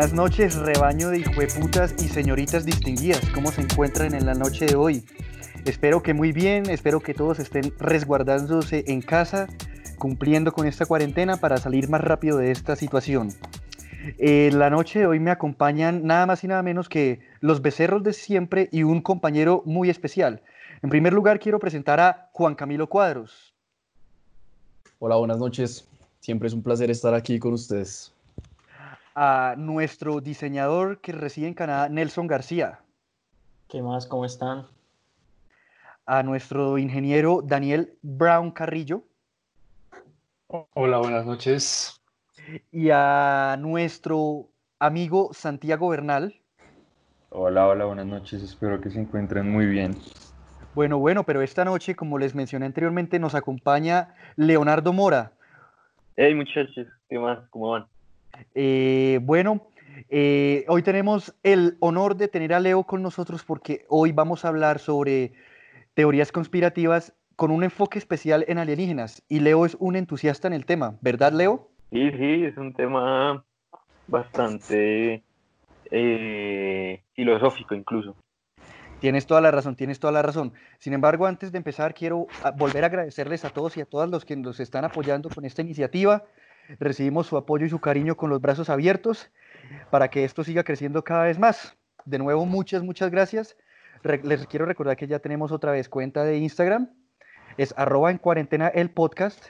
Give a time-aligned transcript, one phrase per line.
[0.00, 3.20] Buenas noches, rebaño de hijueputas y señoritas distinguidas.
[3.34, 5.04] ¿Cómo se encuentran en la noche de hoy?
[5.66, 9.46] Espero que muy bien, espero que todos estén resguardándose en casa,
[9.98, 13.28] cumpliendo con esta cuarentena para salir más rápido de esta situación.
[14.16, 18.02] Eh, la noche de hoy me acompañan nada más y nada menos que los becerros
[18.02, 20.40] de siempre y un compañero muy especial.
[20.80, 23.52] En primer lugar, quiero presentar a Juan Camilo Cuadros.
[24.98, 25.86] Hola, buenas noches.
[26.20, 28.14] Siempre es un placer estar aquí con ustedes
[29.22, 32.80] a nuestro diseñador que reside en Canadá, Nelson García.
[33.68, 34.06] ¿Qué más?
[34.06, 34.66] ¿Cómo están?
[36.06, 39.04] A nuestro ingeniero Daniel Brown Carrillo.
[40.46, 42.00] Hola, buenas noches.
[42.72, 46.40] Y a nuestro amigo Santiago Bernal.
[47.28, 48.42] Hola, hola, buenas noches.
[48.42, 49.98] Espero que se encuentren muy bien.
[50.74, 55.32] Bueno, bueno, pero esta noche, como les mencioné anteriormente, nos acompaña Leonardo Mora.
[56.16, 57.46] Hey muchachos, ¿qué más?
[57.50, 57.86] ¿Cómo van?
[58.54, 59.68] Eh, bueno,
[60.08, 64.48] eh, hoy tenemos el honor de tener a Leo con nosotros porque hoy vamos a
[64.48, 65.32] hablar sobre
[65.94, 69.22] teorías conspirativas con un enfoque especial en alienígenas.
[69.28, 71.68] Y Leo es un entusiasta en el tema, ¿verdad, Leo?
[71.90, 73.44] Sí, sí, es un tema
[74.06, 75.22] bastante
[75.90, 78.16] eh, filosófico incluso.
[79.00, 80.52] Tienes toda la razón, tienes toda la razón.
[80.78, 84.10] Sin embargo, antes de empezar, quiero ah, volver a agradecerles a todos y a todas
[84.10, 86.24] los que nos están apoyando con esta iniciativa
[86.78, 89.30] recibimos su apoyo y su cariño con los brazos abiertos
[89.90, 91.76] para que esto siga creciendo cada vez más.
[92.04, 93.56] De nuevo, muchas, muchas gracias.
[94.02, 96.90] les quiero recordar que ya tenemos otra vez cuenta de Instagram.
[97.56, 99.44] Es arroba en cuarentena el podcast.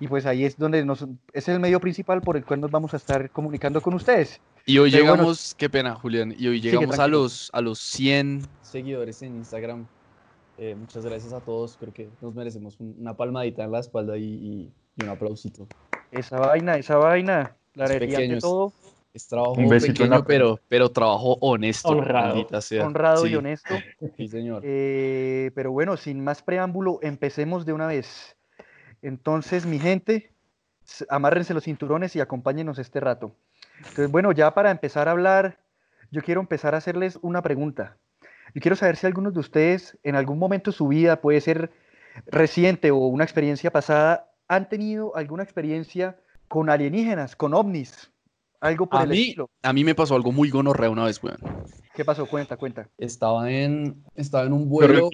[0.00, 2.92] Y pues ahí es donde nos, es el medio principal por el cual nos vamos
[2.92, 4.40] a estar comunicando con ustedes.
[4.64, 9.22] Y hoy llegamos, qué pena, Julián, y hoy llegamos a los, a los 100 seguidores
[9.22, 9.86] en Instagram.
[10.58, 14.24] Eh, muchas gracias a todos, creo que nos merecemos una palmadita en la espalda y,
[14.24, 15.68] y un aplausito.
[16.10, 17.56] Esa vaina, esa vaina.
[17.74, 18.72] La alegría de todo.
[19.12, 21.88] Es trabajo Un pequeño, pero, pero trabajo honesto.
[21.88, 22.46] Honrado.
[22.82, 23.74] Honrado y honesto.
[24.16, 24.62] Sí, señor.
[24.64, 28.36] Eh, pero bueno, sin más preámbulo, empecemos de una vez.
[29.00, 30.32] Entonces, mi gente,
[31.08, 33.34] amárrense los cinturones y acompáñenos este rato.
[33.78, 35.58] Entonces, bueno, ya para empezar a hablar,
[36.10, 37.96] yo quiero empezar a hacerles una pregunta.
[38.54, 41.70] Yo quiero saber si algunos de ustedes en algún momento de su vida, puede ser
[42.26, 46.18] reciente o una experiencia pasada, han tenido alguna experiencia
[46.48, 48.10] con alienígenas, con ovnis,
[48.60, 49.50] algo por a el mí, estilo.
[49.62, 51.38] A mí me pasó algo muy gonorrea una vez, weón.
[51.94, 52.26] ¿Qué pasó?
[52.26, 52.88] Cuenta, cuenta.
[52.98, 55.10] Estaba en, estaba en un vuelo.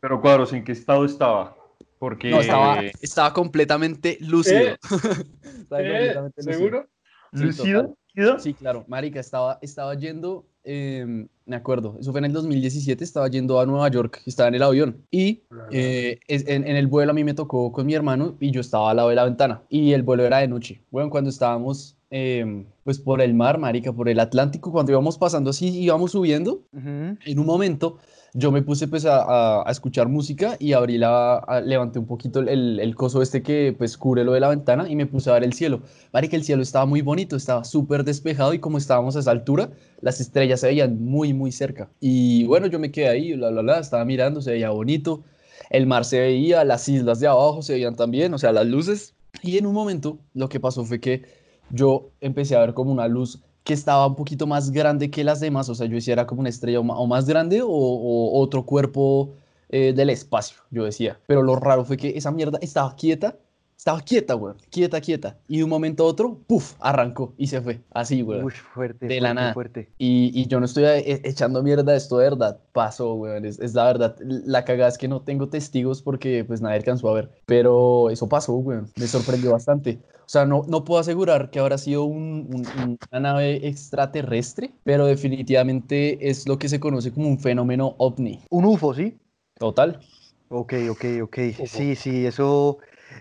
[0.00, 1.56] Pero, Cuadros, ¿en qué estado estaba?
[1.98, 2.30] Porque...
[2.30, 4.58] No, estaba, estaba completamente lúcido.
[4.58, 4.78] ¿Eh?
[5.78, 6.14] ¿Eh?
[6.38, 6.86] ¿Seguro?
[7.32, 7.96] ¿Lúcido?
[8.38, 8.84] Sí, claro.
[8.86, 13.66] Marica, estaba, estaba yendo Em, me acuerdo, eso fue en el 2017, estaba yendo a
[13.66, 17.70] Nueva York, estaba en el avión y eh, en, el vuelo a mí me tocó
[17.70, 20.38] con mi hermano y yo estaba al lado de la ventana y el vuelo era
[20.38, 20.82] de noche.
[20.90, 25.50] Bueno, cuando estábamos em, pues por el mar, marica, por el Atlántico, cuando íbamos pasando
[25.50, 27.98] así, íbamos subiendo, en un momento
[28.36, 32.80] yo me puse pues a, a, escuchar música y abrí la, levanté un poquito el,
[32.80, 35.44] el, coso este que pues cubre lo de la ventana y me puse a ver
[35.44, 35.82] el cielo.
[36.12, 39.70] que el cielo estaba muy bonito, estaba súper despejado y como estábamos a esa altura,
[40.00, 41.88] las estrellas se veían muy, muy cerca.
[42.00, 45.22] Y bueno, yo me quedé ahí, bla, bla, bla, estaba mirando, se veía bonito.
[45.70, 49.14] El mar se veía, las islas de abajo se veían también, o sea, las luces.
[49.42, 51.22] Y en un momento lo que pasó fue que
[51.70, 55.40] yo empecé a ver como una luz que estaba un poquito más grande que las
[55.40, 59.30] demás, o sea, yo decía era como una estrella o más grande o, otro cuerpo
[59.70, 61.18] eh, del espacio, yo decía.
[61.26, 63.36] Pero lo raro fue que esa mierda estaba quieta,
[63.76, 65.38] estaba quieta, güey, quieta, quieta.
[65.48, 68.42] Y de un momento a otro, puff, arrancó y se fue, así, güey.
[68.42, 69.52] Uy, fuerte, de la nada.
[69.54, 69.90] Fuerte.
[69.98, 73.74] Y, y, yo no estoy e, echando mierda, esto de verdad pasó, güey, es, es,
[73.74, 74.16] la verdad.
[74.20, 78.28] La cagada es que no tengo testigos porque pues nadie alcanzó a ver, pero eso
[78.28, 79.98] pasó, güey, me sorprendió bastante.
[80.24, 82.66] O sea, no, no puedo asegurar que habrá sido un,
[83.10, 88.40] una nave extraterrestre, pero definitivamente es lo que se conoce como un fenómeno ovni.
[88.48, 89.18] Un UFO, ¿sí?
[89.58, 90.00] Total.
[90.48, 91.38] Ok, ok, ok.
[91.66, 92.78] Sí, sí, eso,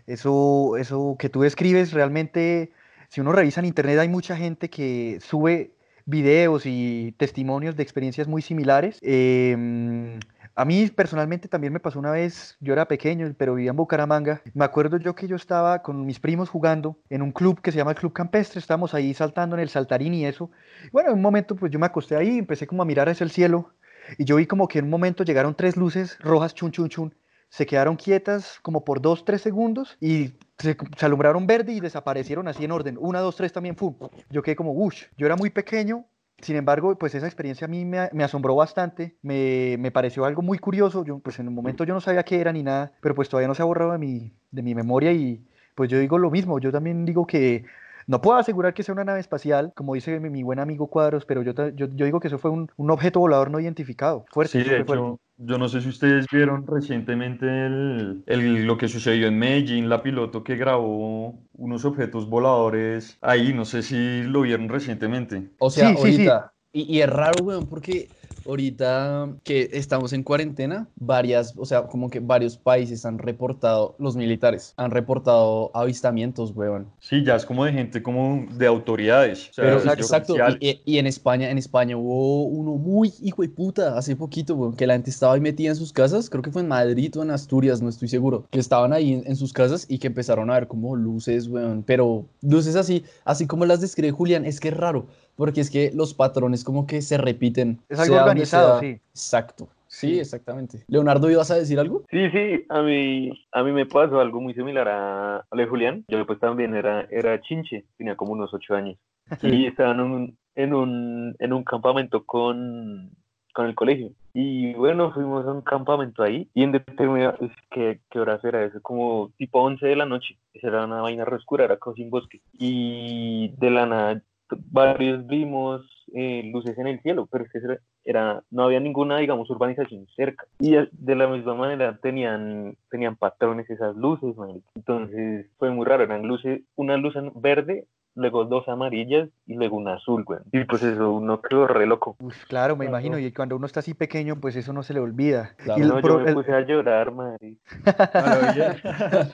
[0.08, 2.72] eso, eso que tú describes realmente,
[3.10, 5.72] si uno revisa en internet hay mucha gente que sube
[6.06, 9.00] videos y testimonios de experiencias muy similares.
[9.02, 10.20] Eh,
[10.56, 14.44] a mí personalmente también me pasó una vez, yo era pequeño, pero vivía en Bucaramanga.
[14.54, 17.78] Me acuerdo yo que yo estaba con mis primos jugando en un club que se
[17.78, 20.52] llama el Club Campestre, estábamos ahí saltando en el saltarín y eso.
[20.92, 23.32] Bueno, en un momento pues yo me acosté ahí, empecé como a mirar hacia el
[23.32, 23.72] cielo
[24.20, 27.16] y yo vi como que en un momento llegaron tres luces rojas, chun, chun, chun,
[27.54, 32.66] se quedaron quietas como por dos, tres segundos y se, alumbraron verde y desaparecieron así
[32.66, 32.98] en orden.
[33.00, 33.96] Una, dos, tres también, ¡fum!
[34.32, 36.04] Yo quedé como, uff, yo era muy pequeño
[36.42, 40.58] sin embargo, pues esa experiencia a mí me, asombró bastante, me, me, pareció algo muy
[40.58, 43.30] curioso, yo pues en un momento yo no sabía qué era ni nada, pero pues
[43.30, 45.46] todavía no se ha borrado de mi, de mi memoria y
[45.76, 47.64] pues yo digo lo mismo, yo también digo que
[48.08, 51.42] No puedo asegurar que sea una nave espacial, como dice mi, buen amigo Cuadros, pero
[51.42, 54.26] yo, yo, digo que eso fue un, objeto volador no identificado.
[54.32, 58.88] Fuerte, sí, de hecho, yo no sé si ustedes vieron recientemente el, el, lo que
[58.88, 64.42] sucedió en Medellín, la piloto que grabó unos objetos voladores ahí, no sé si lo
[64.42, 65.50] vieron recientemente.
[65.60, 68.10] O sea, ahorita, y, y, es raro, weón, porque
[68.46, 74.16] ahorita que estamos en cuarentena, varias, o sea, como que varios países han reportado, los
[74.16, 76.88] militares han reportado avistamientos, weón.
[77.00, 79.52] Sí, ya es como de gente como de autoridades.
[79.56, 84.56] Pero, exacto, y, en España, en España hubo uno muy hijo de puta hace poquito,
[84.56, 87.16] weón, que la gente estaba ahí metida en sus casas, creo que fue en Madrid
[87.18, 90.52] o en Asturias, no estoy seguro, que estaban ahí en, sus casas y que empezaron
[90.52, 94.70] a ver como luces, weón, pero luces así, así como las describe Julián, es que
[94.70, 97.80] es raro porque es que los patrones como que se repiten.
[97.90, 99.00] Es algo organizado, sí.
[99.12, 99.68] Exacto.
[99.94, 100.84] Sí, exactamente.
[100.88, 102.02] Leonardo, ¿ibas a decir algo?
[102.10, 106.04] Sí, sí, a mí, a mí me pasó algo muy similar a, a Julián.
[106.08, 108.98] Yo pues también era, era chinche, tenía como unos ocho años.
[109.44, 113.12] Y estaba en un, en un, en un campamento con,
[113.54, 114.12] con el colegio.
[114.34, 117.38] Y bueno, fuimos a un campamento ahí y en determinada,
[117.70, 118.82] ¿qué, ¿qué horas era eso?
[118.82, 120.40] Como tipo 11 de la noche.
[120.56, 122.42] Esa era una vaina re oscura, era casi un bosque.
[122.54, 124.24] Y de la nada
[124.72, 125.82] varios vimos
[126.14, 127.60] eh, luces en el cielo, pero es que
[128.04, 130.46] era, no había ninguna, digamos, urbanización cerca.
[130.60, 134.36] Y de la misma manera tenían, tenían patrones esas luces,
[134.76, 139.96] entonces fue muy raro, eran luces, una luz verde luego dos amarillas y luego una
[139.96, 140.40] azul, güey.
[140.52, 142.16] Y pues eso, uno quedó re loco.
[142.48, 145.56] claro, me imagino, y cuando uno está así pequeño, pues eso no se le olvida.
[145.76, 147.56] y no, yo me puse a llorar, madre.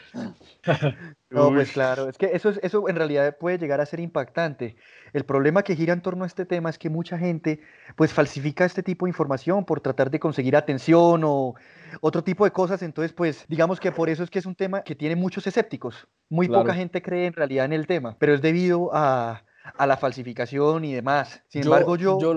[1.30, 4.78] no, pues claro, es que eso, eso en realidad puede llegar a ser impactante.
[5.14, 7.62] El problema que gira en torno a este tema es que mucha gente
[7.96, 11.56] pues falsifica este tipo de información por tratar de conseguir atención o
[12.02, 14.82] otro tipo de cosas, entonces pues digamos que por eso es que es un tema
[14.84, 16.08] que tiene muchos escépticos.
[16.30, 19.44] Muy poca gente cree en realidad en el tema, pero es debido a,
[19.80, 21.44] la falsificación y demás.
[21.48, 22.34] Sin embargo, yo, yo,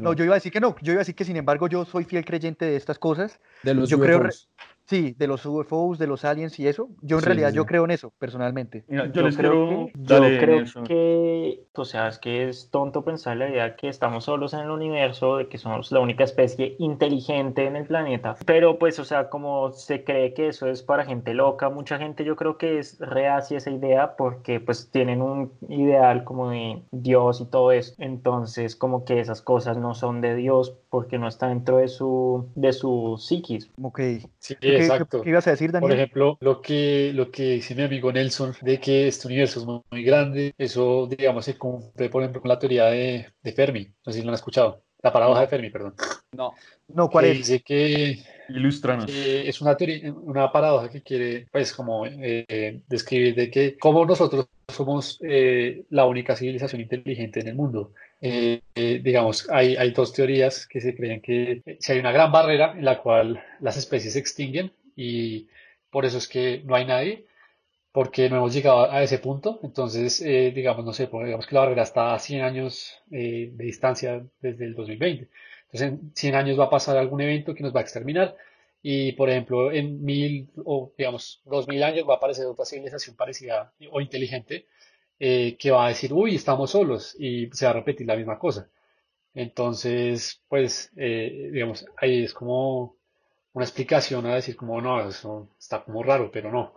[0.00, 1.84] no, yo iba a decir que no, yo iba a decir que sin embargo yo
[1.84, 3.40] soy fiel creyente de estas cosas.
[3.62, 4.22] De los yo creo
[4.92, 6.90] Sí, de los UFOs, de los aliens y eso.
[7.00, 8.84] Yo en realidad yo creo en eso, personalmente.
[8.90, 13.74] yo, creo, que, yo creo que, o sea, es que es tonto pensar la idea
[13.74, 17.86] que estamos solos en el universo, de que somos la única especie inteligente en el
[17.86, 18.36] planeta.
[18.44, 22.22] Pero pues, o sea, como se cree que eso es para gente loca, mucha gente
[22.22, 27.40] yo creo que es reacia esa idea porque pues tienen un ideal como de Dios
[27.40, 27.94] y todo eso.
[27.96, 32.52] Entonces, como que esas cosas no son de Dios porque no está dentro de su,
[32.54, 33.70] de su psiquis.
[33.80, 33.98] Ok.
[34.38, 35.22] Sí, exacto.
[35.22, 35.88] ¿Qué, ibas a decir, Daniel?
[35.88, 39.66] Por ejemplo, lo que, lo que dice mi amigo Nelson, de que este universo es
[39.90, 43.90] muy, grande, eso, digamos, se cumple, por ejemplo, con la teoría de, de Fermi.
[44.04, 44.82] No sé si lo han escuchado.
[45.02, 45.94] La paradoja de Fermi, perdón.
[46.36, 46.52] No.
[46.88, 47.38] No, ¿cuál es?
[47.38, 48.18] Dice que
[48.50, 49.10] Ilustranos.
[49.10, 54.46] es una teoría, una paradoja que quiere, pues, como eh, describir de que como nosotros
[54.68, 57.92] somos eh, la única civilización inteligente en el mundo.
[58.24, 58.62] Eh,
[59.02, 62.84] digamos, hay, hay dos teorías que se creen que si hay una gran barrera en
[62.84, 65.48] la cual las especies se extinguen y
[65.90, 67.26] por eso es que no hay nadie,
[67.92, 69.60] porque no hemos llegado a ese punto.
[69.62, 74.24] Entonces, digamos, no sé, pues, digamos que la barrera está a 100 años de distancia
[74.40, 75.28] desde el 2020.
[75.72, 78.36] Entonces, en 100 años va a pasar algún evento que nos va a exterminar
[78.82, 83.16] y, por ejemplo, en mil o, digamos, dos mil años va a aparecer otra civilización
[83.16, 84.66] parecida o inteligente
[85.24, 88.40] eh, que va a decir, uy, estamos solos y se va a repetir la misma
[88.40, 88.68] cosa.
[89.32, 92.96] Entonces, pues, eh, digamos, ahí es como
[93.52, 96.74] una explicación a decir como, no, eso está como raro, pero no.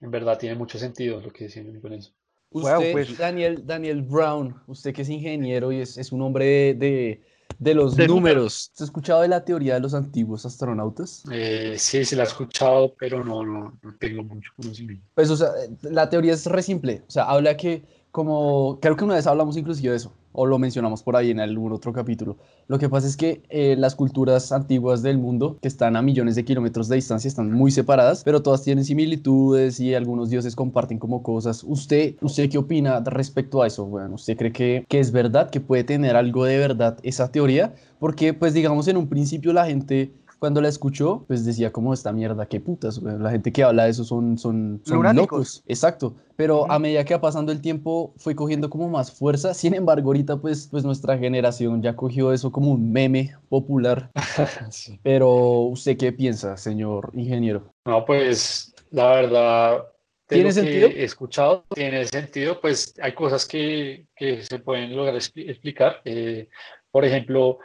[0.00, 2.12] En verdad tiene mucho sentido lo que decía con eso.
[2.48, 6.74] Usted, pues Daniel, Daniel Brown, usted que es ingeniero y es, es un hombre de
[6.74, 7.20] de
[7.74, 8.70] los números.
[8.74, 11.22] ¿Has escuchado de la teoría de los antiguos astronautas?
[11.30, 15.04] Eh, sí, se la he escuchado, pero no, no, no tengo mucho conocimiento.
[15.14, 15.48] Pues, o sea,
[15.82, 17.02] la teoría es re simple.
[17.06, 20.58] O sea, habla que como, creo que una vez hablamos inclusive de eso, o lo
[20.58, 22.36] mencionamos por ahí en algún otro capítulo.
[22.68, 26.34] Lo que pasa es que eh, las culturas antiguas del mundo, que están a millones
[26.36, 30.98] de kilómetros de distancia, están muy separadas, pero todas tienen similitudes y algunos dioses comparten
[30.98, 31.64] como cosas.
[31.64, 33.86] ¿Usted, usted qué opina respecto a eso?
[33.86, 37.74] Bueno, ¿usted cree que, que es verdad, que puede tener algo de verdad esa teoría?
[37.98, 40.12] Porque, pues digamos, en un principio la gente
[40.42, 43.90] cuando la escuchó, pues decía como esta mierda, qué putas, La gente que habla de
[43.90, 45.62] eso son, son, son locos.
[45.68, 46.16] Exacto.
[46.34, 49.54] Pero a medida que va pasando el tiempo, fue cogiendo como más fuerza.
[49.54, 54.10] Sin embargo, ahorita pues, pues nuestra generación ya cogió eso como un meme popular.
[55.04, 57.72] Pero, ¿usted qué piensa, señor ingeniero?
[57.84, 59.84] No, pues la verdad,
[60.26, 60.88] ¿Tiene sentido?
[60.88, 66.00] he escuchado, tiene sentido, pues hay cosas que, que se pueden lograr explicar.
[66.04, 66.48] Eh,
[66.90, 67.58] por ejemplo,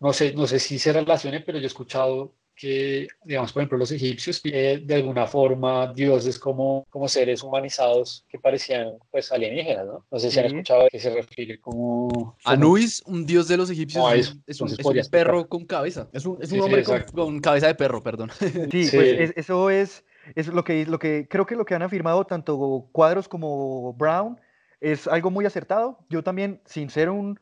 [0.00, 3.78] no sé, no sé si se relacione, pero yo he escuchado que, digamos, por ejemplo,
[3.78, 9.86] los egipcios, eh, de alguna forma, dioses como, como seres humanizados que parecían, pues, alienígenas,
[9.86, 10.04] ¿no?
[10.10, 12.36] No sé si han escuchado a qué se refiere como...
[12.44, 14.74] Anubis, un dios de los egipcios, es, un,
[15.08, 16.08] perro con cabeza.
[16.12, 16.82] Es un, es un hombre
[17.14, 18.30] con, cabeza de perro, perdón.
[18.72, 22.24] Sí, pues eso es, es lo, que, lo que creo que lo que han afirmado
[22.24, 24.40] tanto Cuadros como Brown
[24.80, 26.00] es algo muy acertado.
[26.08, 27.38] Yo también, sin ser un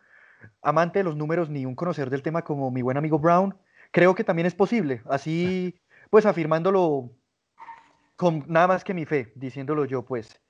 [0.63, 3.57] amante de los números ni un conocedor del tema como mi buen amigo Brown,
[3.91, 5.03] creo que también es posible.
[5.09, 7.11] Así, pues afirmándolo
[8.17, 10.41] con nada más que mi fe, diciéndolo yo, pues.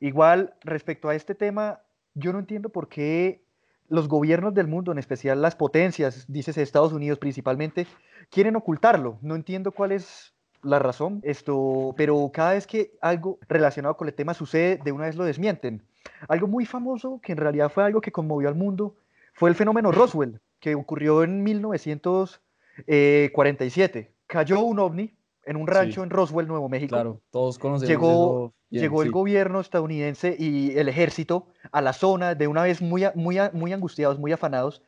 [0.00, 1.80] Igual, respecto a este tema,
[2.14, 3.44] yo no entiendo por qué
[3.88, 7.86] los gobiernos del mundo, en especial las potencias, dices Estados Unidos principalmente,
[8.30, 9.18] quieren ocultarlo.
[9.22, 14.14] No entiendo cuál es la razón, esto, pero cada vez que algo relacionado con el
[14.14, 15.82] tema sucede, de una vez lo desmienten.
[16.28, 18.96] Algo muy famoso, que en realidad fue algo que conmovió al mundo,
[19.36, 24.14] fue el fenómeno Roswell, que ocurrió en 1947.
[24.26, 25.14] Cayó un ovni
[25.44, 26.96] en un rancho en Roswell, Nuevo México.
[26.96, 32.48] Claro, todos conocemos Llegó, llegó el gobierno estadounidense y el ejército a la zona de
[32.48, 34.82] una vez muy, muy, muy angustiados, muy afanados.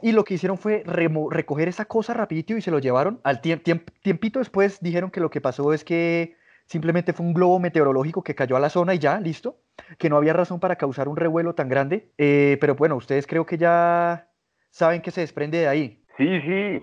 [0.00, 3.20] Y lo que hicieron fue recoger esa cosa rapidito y se lo llevaron.
[3.24, 6.36] Al tiempito después dijeron que lo que pasó es que
[6.68, 9.56] simplemente fue un globo meteorológico que cayó a la zona y ya, listo,
[9.98, 12.12] que no había razón para causar un revuelo tan grande.
[12.18, 14.28] Eh, pero bueno, ustedes creo que ya
[14.70, 16.02] saben que se desprende de ahí.
[16.16, 16.82] Sí, sí.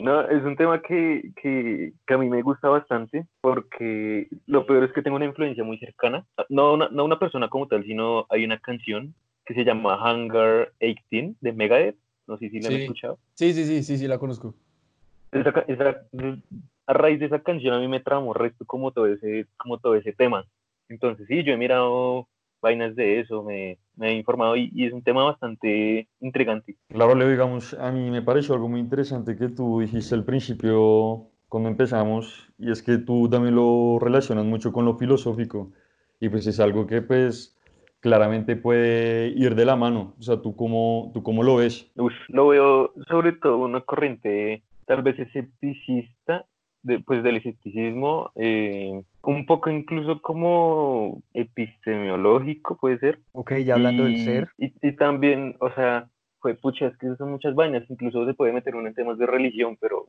[0.00, 4.84] No, es un tema que, que, que, a mí me gusta bastante porque lo peor
[4.84, 6.24] es que tengo una influencia muy cercana.
[6.48, 9.14] No una, no una persona como tal, sino hay una canción
[9.46, 11.96] que se llama Hangar 18 de Megadeth.
[12.26, 13.18] No sé si la han escuchado.
[13.34, 14.54] Sí, sí, sí, sí, sí, la conozco.
[15.32, 16.02] Esa, esa,
[16.88, 19.94] a raíz de esa canción a mí me tramó resto como todo ese, como todo
[19.94, 20.46] ese tema.
[20.88, 22.26] Entonces sí, yo he mirado
[22.62, 26.76] vainas de eso, me, me he informado y, es un tema bastante intrigante.
[26.88, 31.26] Claro, Leo, digamos, a mí me pareció algo muy interesante que tú dijiste al principio
[31.48, 35.70] cuando empezamos y es que tú también lo relacionas mucho con lo filosófico
[36.20, 37.54] y pues es algo que pues
[38.00, 40.14] claramente puede ir de la mano.
[40.18, 41.92] O sea, ¿tú cómo, tú cómo lo ves?
[42.28, 46.46] lo veo sobre todo una corriente tal vez escepticista
[47.04, 53.20] pues del escepticismo, eh, un poco incluso como epistemológico, puede ser.
[53.32, 54.48] Ok, ya hablando del ser.
[54.58, 56.08] Y, y, también, o sea,
[56.40, 59.26] fue pucha, es que son muchas vainas, incluso se puede meter uno en temas de
[59.26, 60.08] religión, pero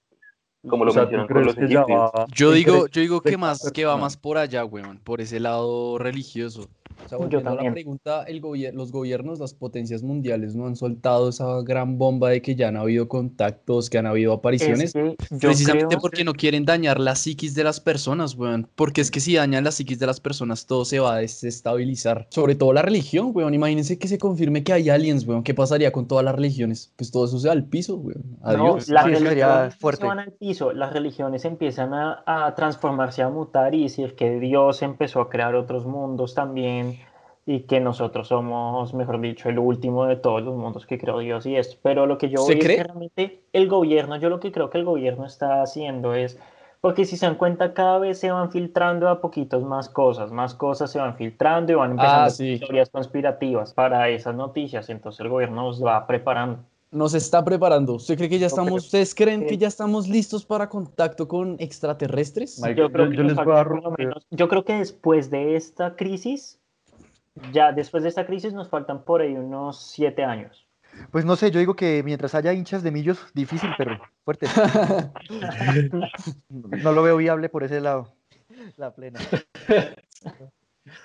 [0.68, 2.12] como lo mencionan con los egipcios.
[2.34, 5.98] Yo digo, yo digo que más, que va más por allá, weón, por ese lado
[5.98, 6.68] religioso.
[7.06, 8.40] O sea, volviendo a la pregunta, el
[8.74, 12.78] los gobiernos, las potencias mundiales no han soltado esa gran bomba de que ya han
[12.78, 14.94] habido contactos, que han habido apariciones,
[15.40, 18.68] precisamente porque no quieren dañar la psiquis de las personas, weón.
[18.76, 22.28] Porque es que si dañan la psiquis de las personas, todo se va a desestabilizar.
[22.30, 23.54] Sobre todo la religión, weón.
[23.54, 25.44] Imagínense que se confirme que hay aliens, weón.
[25.44, 26.94] ¿Qué pasaría con todas las religiones?
[26.96, 28.38] Pues todo eso se va al piso, weón.
[28.42, 28.88] Adiós.
[28.88, 30.06] No, las religiones fuerte.
[30.06, 34.82] van al piso, las religiones empiezan a, a transformarse, a mutar y decir que Dios
[34.82, 36.79] empezó a crear otros mundos también
[37.50, 41.48] y que nosotros somos, mejor dicho, el último de todos los mundos que creó Dios
[41.48, 41.78] y esto.
[41.82, 44.78] Pero lo que yo veo es que realmente el gobierno, yo lo que creo que
[44.78, 46.38] el gobierno está haciendo es,
[46.80, 50.54] porque si se dan cuenta, cada vez se van filtrando a poquitos más cosas, más
[50.54, 55.30] cosas se van filtrando y van empezando ah, historias conspirativas para esas noticias, entonces el
[55.30, 56.60] gobierno nos va preparando.
[56.92, 57.96] Nos está preparando.
[57.96, 62.62] ¿Usted cree que ya estamos, ustedes creen que ya estamos listos para contacto con extraterrestres?
[62.76, 66.59] Yo creo, que yo creo que después de esta crisis
[67.52, 70.68] ya después de esta crisis nos faltan por ahí unos siete años.
[71.12, 74.48] Pues no sé, yo digo que mientras haya hinchas de millos, difícil, pero fuerte.
[76.50, 78.14] no lo veo viable por ese lado.
[78.76, 79.20] La plena.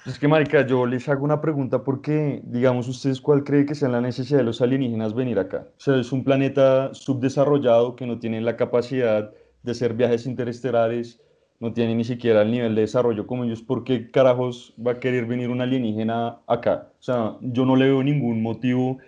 [0.06, 3.88] Es que, Marica, yo les hago una pregunta porque, digamos, ¿ustedes cuál cree que sea
[3.88, 5.68] la necesidad de los alienígenas venir acá?
[5.76, 11.20] O sea, es un planeta subdesarrollado que no tiene la capacidad de hacer viajes interestelares,
[11.64, 15.00] no tiene ni siquiera el nivel de desarrollo como ellos, ¿por qué carajos va a
[15.00, 16.92] querer venir un alienígena acá?
[17.00, 19.00] O sea, yo no le veo ningún motivo, o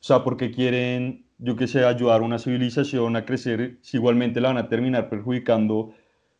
[0.00, 4.48] sea, porque quieren, yo que sé, ayudar a una civilización a crecer, si igualmente la
[4.48, 5.94] van a terminar perjudicando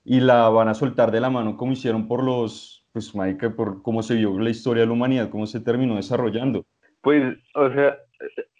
[0.05, 3.81] y la van a soltar de la mano como hicieron por los, pues, Mike, por
[3.81, 6.67] cómo se vio la historia de la humanidad, cómo se terminó desarrollando.
[7.01, 7.97] Pues, o sea,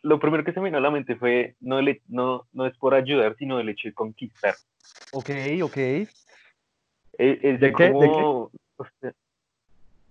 [0.01, 2.95] lo primero que se me vino a la mente fue, no, no, no es por
[2.95, 4.55] ayudar, sino el hecho de conquistar.
[5.13, 5.31] Ok,
[5.63, 5.77] ok.
[7.19, 7.93] Es, ¿De, qué?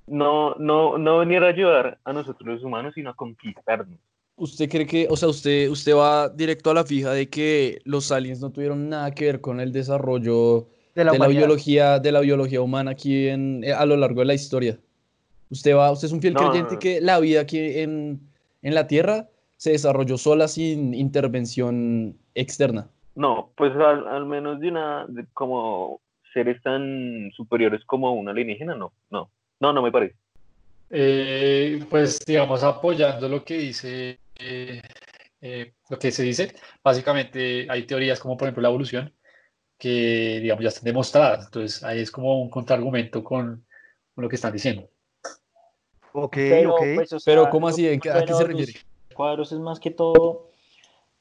[0.07, 3.99] no, no, no venir a ayudar a nosotros los humanos, sino a conquistarnos.
[4.35, 8.11] ¿Usted cree que, o sea, usted, usted va directo a la fija de que los
[8.11, 12.61] aliens no tuvieron nada que ver con el desarrollo de la, biología, de la biología
[12.61, 14.79] humana aquí en, eh, a lo largo de la historia?
[15.51, 18.19] Usted va, usted es un fiel creyente que la vida aquí en,
[18.63, 22.89] en la Tierra se desarrolló sola sin intervención externa.
[23.15, 26.01] No, pues al, menos de una, como
[26.33, 30.15] seres tan superiores como un alienígena, no, no, no, no me parece.
[30.89, 34.81] Eh, pues digamos, apoyando lo que dice, eh,
[35.41, 39.13] eh, lo que se dice, básicamente hay teorías como por ejemplo la evolución,
[39.77, 43.65] que digamos ya están demostradas, entonces ahí es como un contraargumento con,
[44.13, 44.89] con lo que están diciendo.
[46.13, 46.83] Ok, pero, ok.
[46.95, 47.87] Pues, pero ¿cómo así?
[47.87, 48.73] ¿A qué se refiere?
[49.13, 50.52] Cuadros es más que todo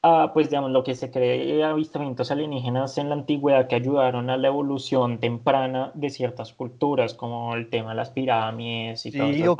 [0.05, 4.35] Ah, pues digamos, lo que se cree avistamientos alienígenas en la antigüedad que ayudaron a
[4.35, 9.57] la evolución temprana de ciertas culturas, como el tema de las pirámides y todo eso.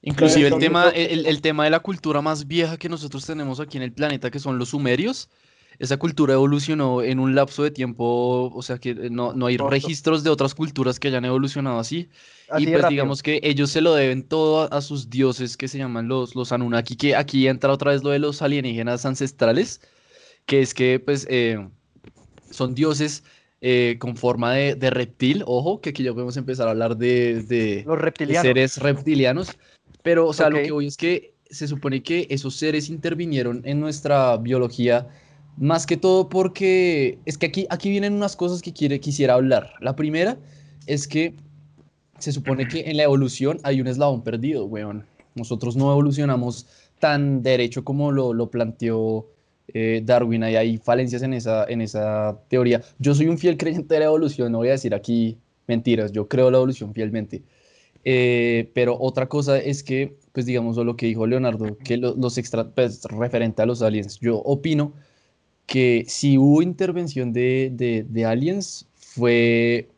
[0.00, 3.76] Inclusive el tema, el, el, tema de la cultura más vieja que nosotros tenemos aquí
[3.76, 5.28] en el planeta, que son los sumerios,
[5.78, 10.22] esa cultura evolucionó en un lapso de tiempo, o sea que no, no hay registros
[10.24, 12.08] de otras culturas que hayan evolucionado así.
[12.58, 16.08] y pues digamos que ellos se lo deben todo a, sus dioses que se llaman
[16.08, 19.80] los, los Anunnaki, que aquí entra otra vez lo de los alienígenas ancestrales,
[20.46, 21.66] que es que pues eh,
[22.50, 23.24] son dioses
[23.60, 27.42] eh, con forma de, de, reptil, ojo, que aquí ya podemos empezar a hablar de,
[27.42, 28.42] de, los reptilianos.
[28.42, 29.56] seres reptilianos,
[30.02, 33.78] pero o sea, lo que voy es que se supone que esos seres intervinieron en
[33.78, 35.06] nuestra biología
[35.56, 39.74] más que todo porque es que aquí, aquí vienen unas cosas que quiere, quisiera hablar.
[39.80, 40.38] La primera
[40.86, 41.34] es que
[42.18, 45.06] se supone que en la evolución hay un eslabón perdido, weón.
[45.34, 46.66] Nosotros no evolucionamos
[46.98, 49.26] tan derecho como lo, lo planteó
[49.74, 50.44] eh, Darwin.
[50.44, 52.82] Hay, hay falencias en esa, en esa teoría.
[52.98, 56.28] Yo soy un fiel creyente de la evolución, no voy a decir aquí mentiras, yo
[56.28, 57.42] creo la evolución fielmente.
[58.04, 62.68] Eh, pero otra cosa es que, pues digamos, lo que dijo Leonardo, que los extra,
[62.68, 64.92] pues, referente a los aliens, yo opino
[65.66, 69.88] que si hubo intervención de, de, aliens, fue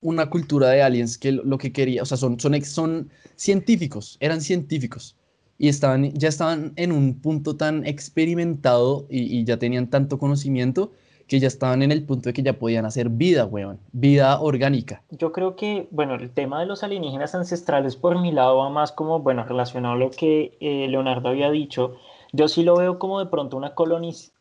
[0.00, 4.40] una cultura de aliens que lo que quería, o sea, son, son, son científicos, eran
[4.40, 5.16] científicos
[5.60, 10.90] y estaban, ya estaban en un punto tan experimentado y, ya tenían tanto conocimiento
[11.28, 15.02] que ya estaban en el punto de que ya podían hacer vida, weón, vida orgánica.
[15.10, 18.90] Yo creo que, bueno, el tema de los alienígenas ancestrales por mi lado va más
[18.90, 21.96] como, bueno, relacionado a lo que eh, Leonardo había dicho,
[22.32, 24.32] yo sí lo veo como de pronto una coloniz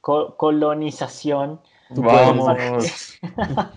[0.00, 1.60] colonización.
[1.90, 3.18] Vamos.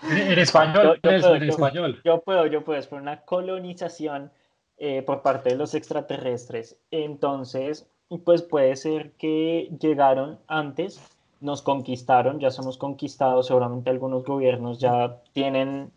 [0.03, 2.01] en español, yo, puedo, en español.
[2.03, 4.31] Yo, puedo, yo puedo, es por una colonización
[4.77, 6.77] eh, por parte de los extraterrestres.
[6.91, 7.87] Entonces,
[8.25, 11.01] pues puede ser que llegaron antes,
[11.39, 15.91] nos conquistaron, ya somos conquistados, seguramente algunos gobiernos ya tienen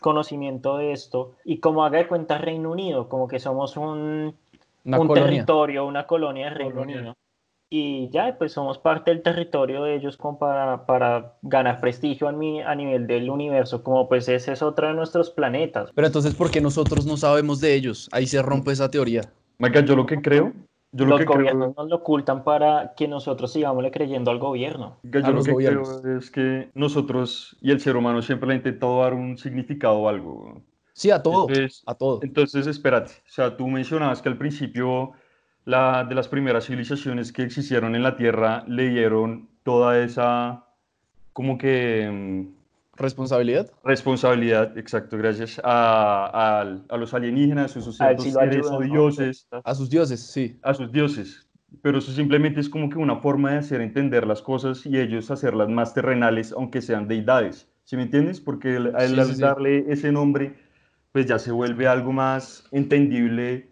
[0.00, 1.32] conocimiento de esto.
[1.44, 4.34] Y como haga de cuenta Reino Unido, como que somos un
[4.96, 7.14] un territorio, una colonia de Reino Unido.
[7.70, 12.32] Y ya, pues somos parte del territorio de ellos como para, para ganar prestigio a,
[12.32, 15.90] mi, a nivel del universo, como pues ese es otro de nuestros planetas.
[15.94, 18.08] Pero entonces, ¿por qué nosotros no sabemos de ellos?
[18.10, 19.20] Ahí se rompe esa teoría.
[19.58, 20.54] Michael, yo lo que creo
[20.90, 24.96] yo los gobiernos nos lo ocultan para que nosotros sigamos creyendo al gobierno.
[25.02, 29.02] Yo lo que creo es que nosotros y el ser humano siempre le ha intentado
[29.02, 30.62] dar un significado a algo.
[30.98, 31.46] Sí, a todo,
[31.86, 32.18] a todo.
[32.24, 35.12] Entonces, espérate, o sea, tú mencionabas que al principio
[35.64, 40.64] la, de las primeras civilizaciones que existieron en la Tierra le dieron toda esa,
[41.32, 42.10] como que...
[42.10, 42.48] Mm,
[42.96, 43.70] ¿Responsabilidad?
[43.84, 49.46] Responsabilidad, exacto, gracias a, a, los alienígenas, a sus seres o dioses.
[49.62, 50.58] A sus dioses, sí.
[50.62, 51.46] A sus dioses.
[51.80, 55.30] Pero eso simplemente es como que una forma de hacer entender las cosas y ellos
[55.30, 57.68] hacerlas más terrenales, aunque sean deidades.
[57.84, 58.40] ¿Sí me entiendes?
[58.40, 60.66] Porque al darle ese nombre
[61.12, 63.68] pues ya se vuelve algo más entendible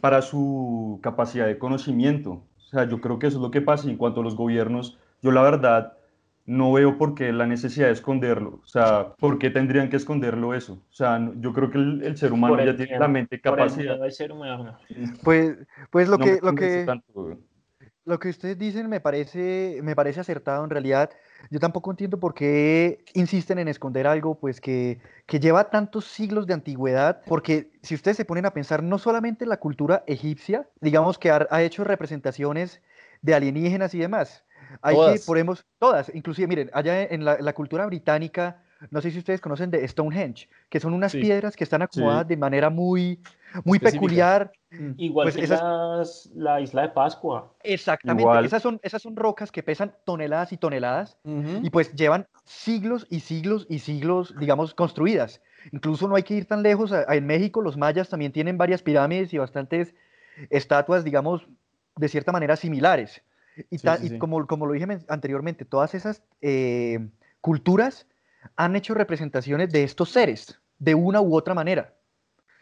[0.00, 2.42] para su capacidad de conocimiento.
[2.58, 4.98] O sea, yo creo que eso es lo que pasa en cuanto a los gobiernos.
[5.22, 5.94] Yo la verdad
[6.46, 8.60] no veo por qué la necesidad de esconderlo.
[8.62, 10.74] O sea, ¿por qué tendrían que esconderlo eso?
[10.90, 13.98] O sea, yo creo que el, ser humano ya tiene la mente capacidad.
[15.22, 15.56] Pues,
[15.90, 16.86] pues lo que, lo que,
[18.04, 21.10] lo que ustedes dicen me parece, me parece acertado en realidad.
[21.50, 26.46] Yo tampoco entiendo por qué insisten en esconder algo pues que, que lleva tantos siglos
[26.46, 31.18] de antigüedad, porque si ustedes se ponen a pensar, no solamente la cultura egipcia, digamos
[31.18, 32.82] que ha, hecho representaciones
[33.22, 34.44] de alienígenas y demás,
[34.82, 35.20] hay todas.
[35.20, 39.70] que ponemos todas, inclusive miren, allá en la, cultura británica, no sé si ustedes conocen
[39.70, 43.20] de Stonehenge, que son unas piedras que están acomodadas de manera muy,
[43.64, 44.52] muy peculiar.
[44.70, 44.92] Mm.
[44.96, 46.30] Igual pues que esas...
[46.34, 47.52] la isla de Pascua.
[47.62, 53.06] Exactamente, esas son, esas son rocas que pesan toneladas y toneladas y pues llevan siglos
[53.10, 55.42] y siglos y siglos, digamos, construidas.
[55.72, 59.34] Incluso no hay que ir tan lejos, en México los mayas también tienen varias pirámides
[59.34, 59.94] y bastantes
[60.48, 61.46] estatuas, digamos,
[61.96, 63.22] de cierta manera similares.
[63.68, 67.08] Y, Como, como lo dije anteriormente, todas esas eh,
[67.40, 68.06] culturas
[68.56, 71.94] han hecho representaciones de estos seres, de una u otra manera.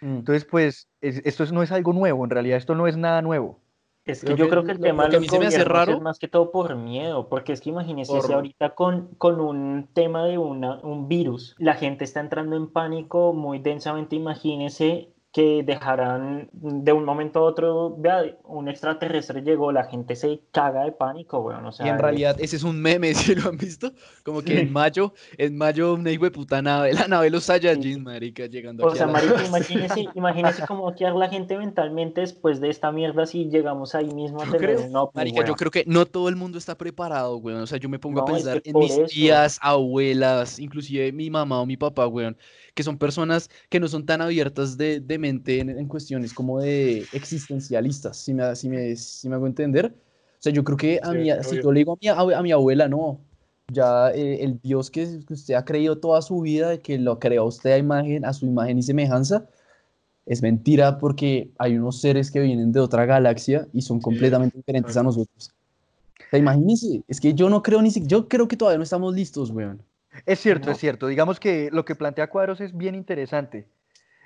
[0.00, 0.18] Mm.
[0.18, 3.60] Entonces, pues, esto no es algo nuevo, en realidad esto no es nada nuevo.
[4.04, 5.92] Es que yo creo que el tema de los gobiernos raro.
[5.92, 9.86] es más que todo por miedo, porque es que imagínese si ahorita con, con un
[9.92, 15.62] tema de una, un virus, la gente está entrando en pánico muy densamente, imagínese que
[15.62, 20.92] dejarán de un momento a otro, vea, un extraterrestre llegó, la gente se caga de
[20.92, 23.92] pánico, weón, o sea, y en realidad ese es un meme, si lo han visto?
[24.24, 28.86] Como que en mayo, en mayo una puta nave, la nave los Saiyajin, marica, llegando
[28.86, 33.50] O sea, marica, imagínese, imagínese cómo quedar la gente mentalmente después de esta mierda si
[33.50, 36.56] llegamos ahí mismo a tener creo, no, marica, yo creo que no todo el mundo
[36.56, 41.12] está preparado, weón, o sea, yo me pongo a pensar en mis tías, abuelas, inclusive
[41.12, 42.36] mi mamá o mi papá, weón,
[42.78, 47.04] que son personas que no son tan abiertas de, de mente en, cuestiones como de
[47.12, 49.86] existencialistas, si me, si, me, si me hago entender.
[49.86, 52.52] O sea, yo creo que a mi, si yo le digo a mi, a mi
[52.52, 53.18] abuela, no,
[53.72, 57.72] ya eh, el Dios que, usted ha creído toda su vida, que lo creó usted
[57.72, 59.48] a, imagen, a su imagen y semejanza,
[60.24, 64.96] es mentira porque hay unos seres que vienen de otra galaxia y son completamente diferentes
[64.96, 65.50] a nosotros.
[66.16, 68.84] O sea, imagínese, es que yo no creo ni siquiera, yo creo que todavía no
[68.84, 69.82] estamos listos, weón.
[70.26, 71.06] Es cierto, es cierto.
[71.06, 73.66] Digamos que lo que plantea Cuadros es bien interesante.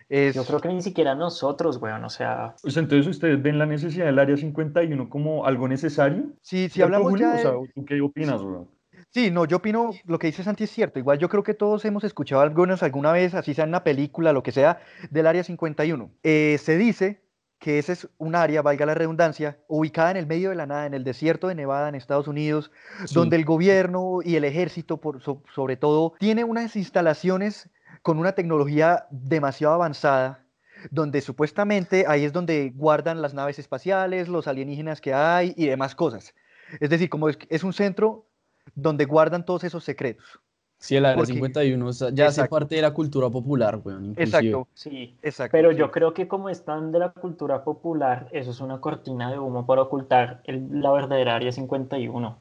[0.08, 2.54] Yo creo que ni siquiera nosotros, weón, o sea...
[2.60, 6.24] Pues entonces ustedes ven la necesidad del Área 51 como algo necesario.
[6.42, 7.42] Sí, sí, hablamos ya
[7.74, 8.68] ¿tú qué opinas, weón?
[9.08, 10.98] Sí, no, yo opino, lo que dice Santi es cierto.
[10.98, 14.32] Igual yo creo que todos hemos escuchado algunos alguna vez, así sea en una película,
[14.32, 16.10] lo que sea, del Área 51.
[16.22, 17.22] Eh, se dice
[17.62, 20.84] que ese es un área, valga la redundancia, ubicada en el medio de la nada,
[20.84, 22.72] en el desierto de Nevada, en Estados Unidos,
[23.12, 27.70] donde el gobierno y el ejército, por, sobre todo, tiene unas instalaciones
[28.02, 30.44] con una tecnología demasiado avanzada,
[30.90, 35.94] donde supuestamente ahí es donde guardan las naves espaciales, los alienígenas que hay y demás
[35.94, 36.34] cosas.
[36.80, 38.26] Es decir, como es un centro
[38.74, 40.40] donde guardan todos esos secretos.
[40.82, 44.14] Sí, el área 51 ya hace parte de la cultura popular, weón.
[44.16, 44.66] Exacto.
[44.74, 45.52] Sí, exacto.
[45.52, 49.38] Pero yo creo que como están de la cultura popular, eso es una cortina de
[49.38, 52.36] humo para ocultar la verdadera área 51,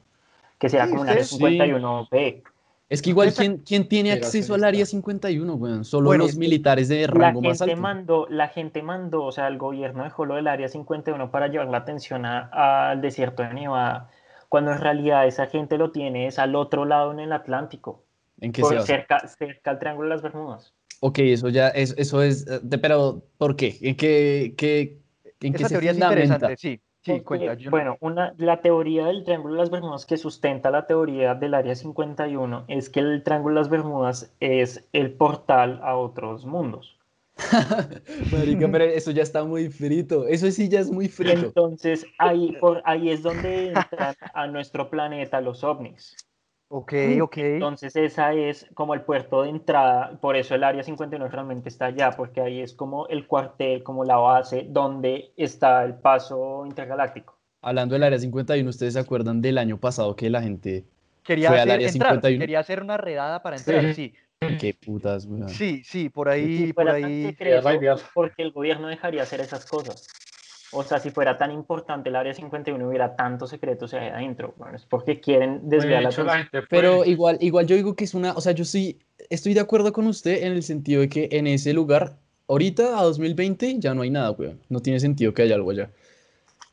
[0.58, 2.42] que sea como una área 51B.
[2.88, 5.84] Es que igual, ¿quién, ¿quién tiene acceso al área 51, weón?
[5.84, 9.56] Solo los militares de rango la más gente Mandó, la gente mandó, o sea, el
[9.56, 14.10] gobierno dejó lo del área 51 para llevar la atención al desierto de Nevada,
[14.48, 18.02] cuando en realidad esa gente lo tiene es al otro lado en el Atlántico.
[18.42, 20.74] ¿En qué se cerca, cerca al Triángulo de las Bermudas.
[21.00, 23.78] Ok, eso ya, es, eso es, eh, pero ¿por qué?
[23.80, 24.98] ¿En qué, qué,
[25.40, 26.80] en Esa teoría es interesante, sí.
[27.04, 31.34] Sí, cuenta, Bueno, una, la teoría del Triángulo de las Bermudas que sustenta la teoría
[31.34, 36.44] del Área 51 es que el Triángulo de las Bermudas es el portal a otros
[36.46, 36.96] mundos.
[38.32, 40.28] Marica, pero eso ya está muy frito.
[40.28, 41.46] Eso sí ya es muy frito.
[41.46, 46.16] Entonces, ahí, por, ahí es donde entran a nuestro planeta los ovnis.
[46.74, 47.36] Ok, ok.
[47.36, 51.86] Entonces esa es como el puerto de entrada, por eso el área 51 realmente está
[51.86, 57.36] allá, porque ahí es como el cuartel, como la base donde está el paso intergaláctico.
[57.60, 60.86] Hablando del área 51, ¿ustedes se acuerdan del año pasado que la gente
[61.22, 62.40] quería fue al área 51?
[62.40, 64.14] Quería hacer una redada para entrar, sí.
[64.58, 67.36] Qué putas, Sí, sí, por ahí, por ahí.
[68.14, 70.08] porque el gobierno dejaría hacer esas cosas.
[70.72, 74.76] O sea, si fuera tan importante el área 51 hubiera tantos secretos ahí adentro, bueno,
[74.76, 76.48] es porque quieren desviar la atención.
[76.70, 79.92] Pero igual, igual yo digo que es una, o sea, yo sí estoy de acuerdo
[79.92, 82.16] con usted en el sentido de que en ese lugar,
[82.48, 84.60] ahorita a 2020 ya no hay nada, weón.
[84.70, 85.90] No tiene sentido que haya algo allá.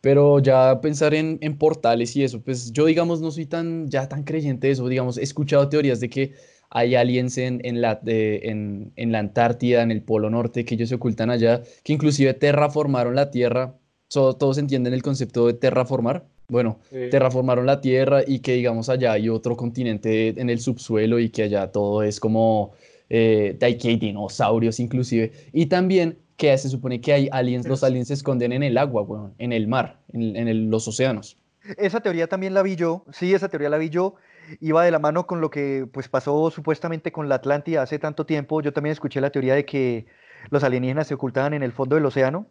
[0.02, 4.08] Pero ya pensar en, en, portales y eso, pues yo digamos no soy tan, ya
[4.08, 6.36] tan creyente de eso, digamos, he escuchado teorías de que
[6.70, 10.88] hay aliens en, en la, en, en la Antártida, en el Polo Norte, que ellos
[10.88, 13.76] se ocultan allá, que inclusive terraformaron la Tierra
[14.10, 16.26] todos entienden el concepto de terraformar.
[16.48, 21.30] Bueno, terraformaron la Tierra y que digamos allá hay otro continente en el subsuelo y
[21.30, 22.74] que allá todo es como
[23.10, 25.32] eh, que hay dinosaurios inclusive.
[25.54, 29.04] Y también que se supone que hay aliens, los aliens se esconden en el agua,
[29.04, 31.38] bueno, en el mar, en, los océanos.
[31.78, 34.16] Esa teoría también la vi yo, sí, esa teoría la vi yo,
[34.62, 38.26] iba de la mano con lo que pues pasó supuestamente con la Atlántida hace tanto
[38.26, 38.62] tiempo.
[38.62, 40.08] Yo también escuché la teoría de que
[40.50, 42.48] los alienígenas se ocultaban en el fondo del océano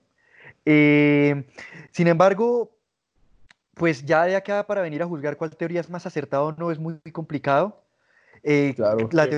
[0.70, 1.46] eh,
[1.92, 2.76] sin embargo,
[3.72, 6.70] pues ya de acá para venir a juzgar cuál teoría es más acertada o no
[6.70, 7.82] es muy, complicado.
[8.42, 8.74] Eh,
[9.12, 9.28] la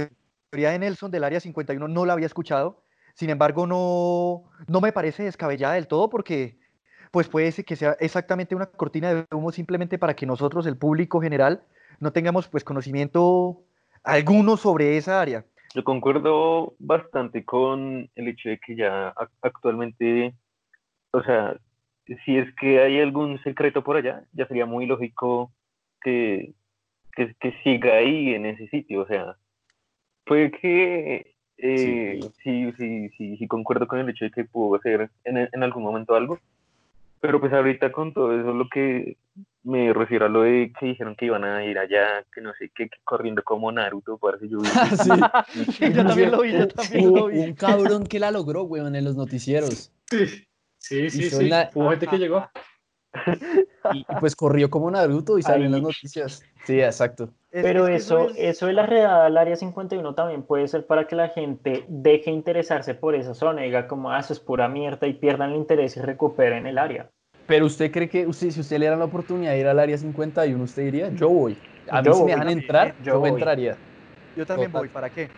[0.50, 2.82] teoría de Nelson del área 51 no la había escuchado,
[3.14, 6.58] sin embargo no, no me parece descabellada del todo porque
[7.12, 10.76] pues puede ser que sea exactamente una cortina de humo simplemente para que nosotros, el
[10.76, 11.62] público general,
[12.00, 13.62] no tengamos pues conocimiento
[14.02, 15.44] alguno sobre esa área.
[15.76, 20.34] Yo concuerdo bastante con el hecho de que ya actualmente
[21.12, 21.56] o sea,
[22.24, 25.52] si es que hay algún secreto por allá, ya sería muy lógico
[26.00, 26.52] que,
[27.12, 29.02] que, siga ahí en ese sitio.
[29.02, 29.36] O sea,
[30.24, 35.10] puede que eh, sí, sí, sí, sí, concuerdo con el hecho de que pudo hacer
[35.24, 36.38] en, en algún momento algo,
[37.20, 39.16] Pero pues ahorita con todo eso lo que
[39.62, 42.70] me refiero a lo de que dijeron que iban a ir allá, que no sé
[42.74, 44.58] qué, corriendo como Naruto, parece yo.
[44.74, 45.92] Ah, sí.
[45.94, 47.38] yo también lo vi, yo también lo vi.
[47.38, 49.92] Un cabrón que la logró, weón, en los noticieros.
[50.10, 50.46] Sí,
[50.80, 51.50] sí, sí, sí.
[51.74, 52.48] Hubo gente que llegó.
[53.92, 56.42] Y, pues corrió como Naruto y salió en las noticias.
[56.64, 57.30] Sí, exacto.
[57.50, 61.28] Pero eso, eso de la redada al área 51 también puede ser para que la
[61.28, 65.14] gente deje interesarse por esa zona y diga como, ah, eso es pura mierda y
[65.14, 67.10] pierdan el interés y recuperen el área.
[67.46, 69.98] Pero usted cree que usted, si usted le diera la oportunidad de ir al área
[69.98, 71.58] 51, usted diría, yo voy.
[71.90, 73.76] A mí si me dejan entrar, yo, entraría.
[74.36, 75.28] Yo también voy, ¿para qué?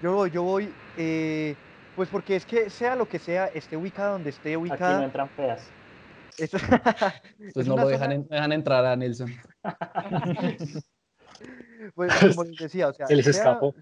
[0.00, 1.56] Yo voy, yo voy, eh,
[1.96, 4.92] pues porque es que sea lo que sea, esté ubicada donde esté ubicada.
[4.92, 5.70] Aquí no entran feas.
[6.38, 6.52] pues
[7.68, 9.30] no lo dejan, dejan, entrar a Nelson.
[11.94, 13.06] pues como les decía, o sea.
[13.06, 13.74] Se les escapó.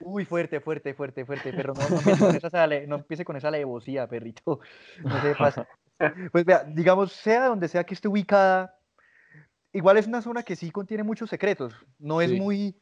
[0.00, 3.48] Uy, fuerte, fuerte, fuerte, fuerte, pero no, no, empiece, con esa, no empiece con esa
[3.48, 4.60] alevosía, perrito.
[5.02, 5.68] No se pasa.
[6.32, 8.76] Pues vea, digamos, sea donde sea que esté ubicada,
[9.72, 11.74] igual es una zona que sí contiene muchos secretos.
[11.98, 12.76] No es muy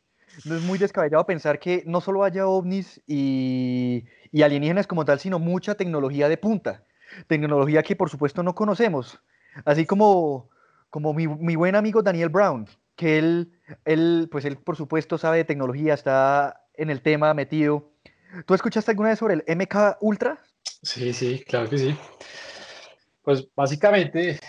[0.44, 5.18] no es muy descabellado pensar que no solo haya ovnis y, y, alienígenas como tal,
[5.18, 6.84] sino mucha tecnología de punta.
[7.26, 9.20] Tecnología que por supuesto no conocemos.
[9.64, 10.48] Así como,
[10.90, 12.66] como mi, mi buen amigo Daniel Brown,
[12.96, 13.52] que él,
[13.84, 17.90] él, pues él por supuesto sabe de tecnología, está en el tema metido.
[18.46, 20.38] ¿Tú escuchaste alguna vez sobre el MK Ultra?
[20.82, 21.96] Sí, sí, claro que sí.
[23.22, 24.40] Pues básicamente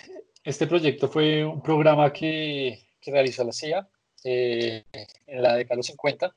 [0.44, 3.88] este proyecto fue un programa que, que realizó la CIA
[4.24, 4.84] eh,
[5.28, 6.36] en la década de los 50.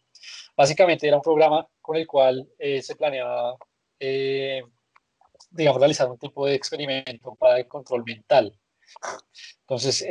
[0.57, 3.57] Básicamente era un programa con el cual eh, se planeaba,
[4.01, 4.63] eh,
[5.51, 8.59] digamos, realizar un tipo de experimento para el control mental.
[9.61, 10.07] Entonces,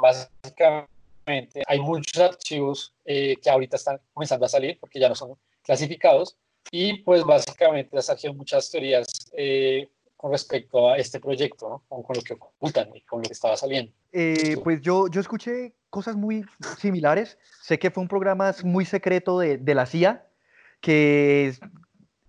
[0.00, 6.36] básicamente hay muchos archivos que ahorita están comenzando a salir porque ya no son clasificados
[6.70, 9.06] y pues básicamente han salido muchas teorías
[10.24, 12.02] con respecto a este proyecto, ¿no?
[12.02, 13.92] con, lo que ocultan y con lo que estaba saliendo.
[14.10, 16.44] Eh, pues yo, yo escuché cosas muy
[16.76, 17.38] similares.
[17.62, 20.26] Sé que fue un programa muy secreto de, la CIA,
[20.80, 21.54] que,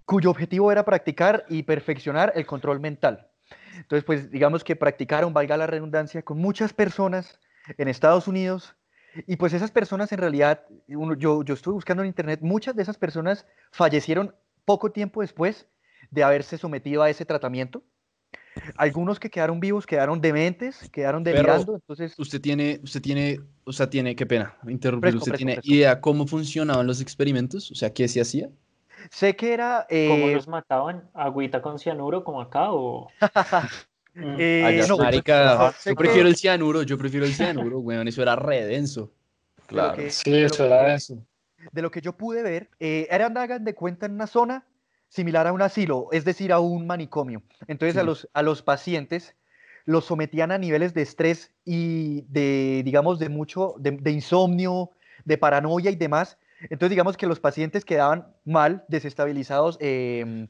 [0.05, 3.27] cuyo objetivo era practicar y perfeccionar el control mental.
[3.75, 7.39] Entonces, pues digamos que practicaron, valga la redundancia, con muchas personas
[7.79, 8.75] en Estados Unidos.
[9.25, 12.97] Y pues esas personas en realidad, yo, yo estuve buscando en internet, muchas de esas
[12.97, 15.65] personas fallecieron poco tiempo después
[16.11, 17.81] de haberse sometido a ese tratamiento.
[18.77, 22.17] Algunos que quedaron vivos quedaron dementes, quedaron delirando, entonces...
[22.17, 26.87] Usted tiene, usted tiene, o sea, tiene, qué pena, interrumpir, ¿usted tiene idea cómo funcionaban
[26.87, 27.71] los experimentos?
[27.71, 28.49] O sea, ¿qué se hacía?
[29.11, 29.85] Sé que era...
[29.89, 30.07] Eh...
[30.09, 31.09] ¿Cómo los mataban?
[31.13, 33.09] ¿Agüita con cianuro como acá o...?
[34.15, 39.11] eh, no, marica, yo prefiero el cianuro, yo prefiero el cianuro, weón, eso era redenso.
[39.67, 40.01] Claro.
[40.09, 41.17] sí, eso era denso.
[41.71, 44.65] De lo que yo pude ver, eh, eran, hagan de cuenta, en una zona
[45.15, 47.41] similar a un asilo, es decir, a un manicomio.
[47.67, 49.35] Entonces a, los, a los pacientes
[49.85, 54.91] los sometían a niveles de estrés y de, digamos, de mucho, de, insomnio,
[55.23, 56.37] de paranoia y demás.
[56.61, 60.47] Entonces, digamos que los pacientes quedaban mal, desestabilizados em,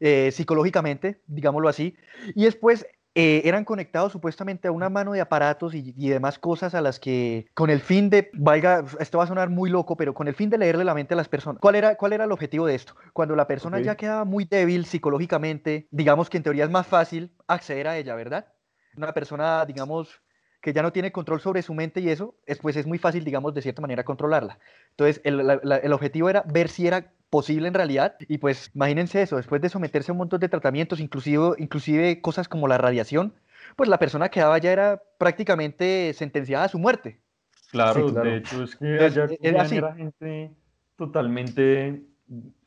[0.00, 1.96] eh, psicológicamente, digámoslo así.
[2.34, 6.80] Y después eh, eran conectados supuestamente a una mano de aparatos y, demás cosas a
[6.80, 10.26] las que, con el fin de, valga, esto va a sonar muy loco, pero con
[10.26, 11.60] el fin de leerle la mente a las personas.
[11.60, 12.96] ¿Cuál era, cuál era el objetivo de esto?
[13.12, 17.32] Cuando la persona ya quedaba muy débil psicológicamente, digamos que en teoría es más fácil
[17.46, 18.48] acceder a ella, ¿verdad?
[18.96, 20.20] Una persona, digamos,
[20.60, 23.24] que ya no tiene control sobre su mente y eso, es, pues es muy fácil,
[23.24, 24.58] digamos, de cierta manera controlarla.
[24.90, 28.14] Entonces, el, el objetivo era ver si era posible en realidad.
[28.28, 32.46] Y pues imagínense eso, después de someterse a un montón de tratamientos, inclusive, inclusive cosas
[32.46, 33.32] como la radiación,
[33.74, 37.18] pues la persona que quedaba ya era prácticamente sentenciada a su muerte.
[37.72, 40.52] Claro, de hecho es que allá era, era gente
[40.96, 42.04] totalmente,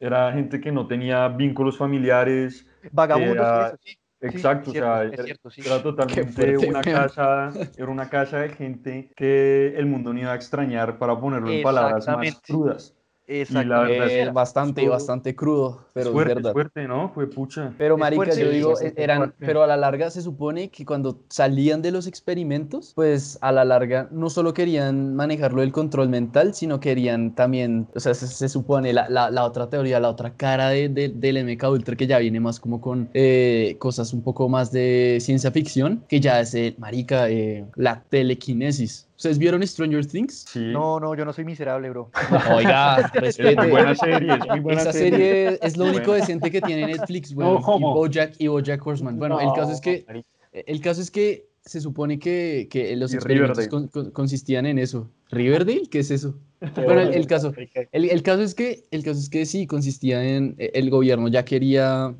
[0.02, 2.68] era gente que no tenía vínculos familiares.
[2.92, 3.98] Vagabundos, sí.
[4.20, 10.12] Exacto, o sea, era, totalmente una casa, era una casa de gente que el mundo
[10.12, 12.97] no iba a extrañar para ponerlo en palabras más crudas.
[13.28, 13.86] Exacto.
[13.86, 16.54] Es bastante, bastante crudo, pero fuerte, es verdad.
[16.54, 17.10] fuerte, ¿no?
[17.10, 17.74] Fue pucha.
[17.78, 21.92] Pero marica, yo digo, eran, pero a la larga se supone que cuando salían de
[21.92, 27.36] los experimentos, pues a la larga no solo querían manejarlo del control mental, sino querían
[27.36, 31.44] también, o sea, se, supone la, la, la, otra teoría, la otra cara de, del
[31.46, 35.52] MK Ultra que ya viene más como con eh, cosas un poco más de ciencia
[35.52, 39.07] ficción, que ya es, eh, marica, eh, la telequinesis.
[39.18, 40.46] ¿Ustedes vieron Stranger Things?
[40.48, 40.60] Sí.
[40.60, 42.12] No, no, yo no soy miserable, bro.
[42.56, 43.50] Oiga, respete.
[43.50, 45.60] Es muy buena serie, es muy buena Esa serie.
[45.60, 49.18] es lo único decente que tiene Netflix, bueno, y Bojack, y Bojack Horseman.
[49.18, 50.06] Bueno, el caso es que
[50.52, 53.68] el caso es que se supone que, que los experimentos
[54.14, 55.10] consistían en eso.
[55.30, 55.88] ¿Riverdale?
[55.90, 56.38] ¿Qué es eso?
[56.76, 57.54] bueno, el, caso,
[57.92, 61.44] el, el, caso es que, el caso es que sí, consistía en, el gobierno ya
[61.44, 62.16] quería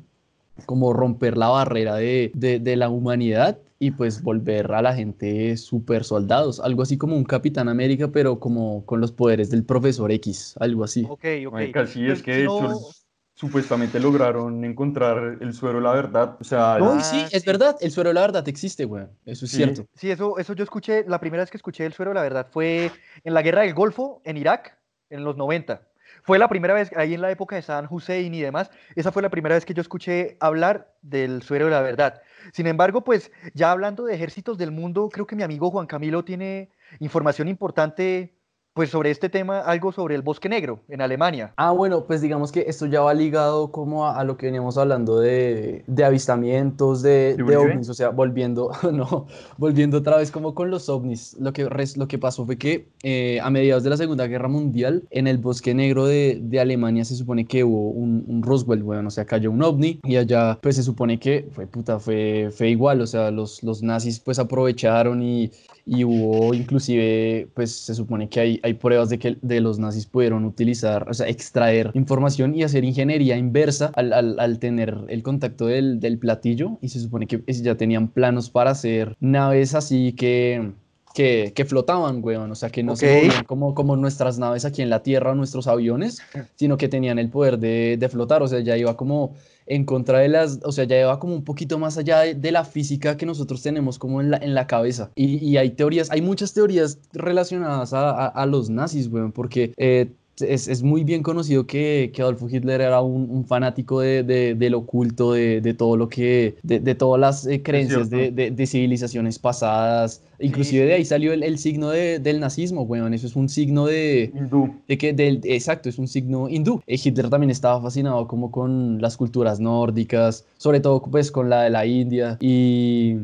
[0.66, 6.04] como romper la barrera de, de, la humanidad y pues volver a la gente super
[6.04, 10.54] soldados, algo así como un Capitán América, pero como con los poderes del profesor X,
[10.58, 11.06] algo así.
[11.08, 11.60] Ok, ok.
[11.72, 12.90] Casi es pues que de hecho
[13.34, 16.36] supuestamente lograron encontrar el suero de la verdad.
[16.40, 19.04] O sea, no, sí, es verdad, el suero de la verdad existe, güey.
[19.24, 19.86] Eso es cierto.
[19.94, 22.48] Sí, eso, eso yo escuché, la primera vez que escuché el suero de la verdad
[22.50, 22.90] fue
[23.22, 24.76] en la guerra del Golfo, en Irak,
[25.08, 25.87] en los 90.
[26.28, 29.22] Fue la primera vez, ahí en la época de Saddam Hussein y demás, esa fue
[29.22, 32.20] la primera vez que yo escuché hablar del suero de la verdad.
[32.52, 36.26] Sin embargo, pues ya hablando de ejércitos del mundo, creo que mi amigo Juan Camilo
[36.26, 38.37] tiene información importante
[38.78, 41.52] pues sobre este tema, algo sobre el bosque negro en Alemania.
[41.56, 45.18] Ah, bueno, pues digamos que esto ya va ligado como a, lo que veníamos hablando
[45.18, 50.70] de, de avistamientos, de, de ovnis, o sea, volviendo, no, volviendo otra vez como con
[50.70, 51.36] los ovnis.
[51.40, 55.02] Lo que, lo que pasó fue que eh, a mediados de la Segunda Guerra Mundial,
[55.10, 59.08] en el bosque negro de, de Alemania se supone que hubo un, un, Roswell, bueno,
[59.08, 62.68] o sea, cayó un ovni y allá pues se supone que fue puta, fue, fue
[62.68, 65.50] igual, o sea, los, los nazis pues aprovecharon y,
[65.88, 70.04] y hubo inclusive, pues se supone que hay, hay pruebas de que de los nazis
[70.04, 75.66] pudieron utilizar, o sea, extraer información y hacer ingeniería inversa al, al, tener el contacto
[75.66, 80.72] del, del, platillo y se supone que ya tenían planos para hacer naves así que...
[81.14, 84.90] Que, que, flotaban, weón, o sea, que no se como, como nuestras naves aquí en
[84.90, 86.20] la Tierra, nuestros aviones,
[86.54, 89.34] sino que tenían el poder de, de flotar, o sea, ya iba como
[89.68, 92.64] en contra de las, o sea, ya lleva como un poquito más allá de, la
[92.64, 95.10] física que nosotros tenemos como en la, en la cabeza.
[95.14, 99.72] Y, y, hay teorías, hay muchas teorías relacionadas a, a, los nazis, weón, porque...
[99.76, 100.10] Eh,
[100.42, 104.54] es, es, muy bien conocido que, que Adolfo Hitler era un, un fanático de, de,
[104.54, 110.22] del oculto, de, de, todo lo que, de, todas las eh, creencias de, civilizaciones pasadas.
[110.40, 113.14] Inclusive de ahí salió el, el signo del nazismo, weón.
[113.14, 114.30] Eso es un signo de...
[114.34, 114.74] Hindú.
[114.86, 116.80] De que, del, exacto, es un signo hindú.
[116.86, 121.62] Eh, Hitler también estaba fascinado como con las culturas nórdicas, sobre todo pues con la
[121.62, 122.36] de la India.
[122.40, 123.16] Y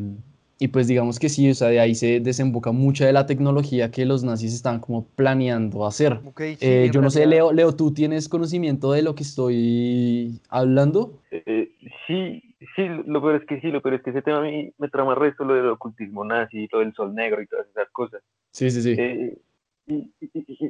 [0.58, 3.90] y pues digamos que sí, o sea, de ahí se desemboca mucha de la tecnología
[3.90, 6.20] que los nazis están como planeando hacer.
[6.60, 11.20] Eh, yo no sé, Leo, Leo, ¿tú tienes conocimiento de lo que estoy hablando?
[11.30, 11.70] Eh,
[12.06, 12.42] sí,
[12.76, 14.88] sí, lo peor es que sí, lo peor es que ese tema a mí me
[14.88, 18.22] trama resto lo del ocultismo nazi, lo del sol negro y todas esas cosas.
[18.52, 18.94] Sí, sí, sí.
[18.96, 19.36] Eh,
[19.86, 20.12] y,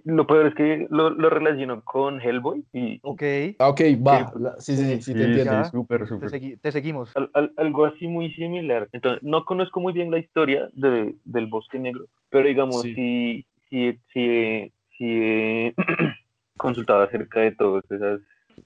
[0.04, 2.64] lo peor es que lo, lo relaciono con Hellboy.
[2.72, 3.22] Y, ok.
[3.58, 4.32] Ah, ok, va.
[4.58, 5.64] sí, sí, sí, te entiendo.
[5.64, 6.58] súper, súper.
[6.60, 7.12] Te, seguimos.
[7.56, 8.88] algo así muy similar.
[8.92, 13.98] Entonces, no conozco muy bien la historia de, del Bosque Negro, pero digamos, sí, sí,
[14.12, 15.74] sí, sí, he
[16.56, 18.20] consultado acerca de todos esas,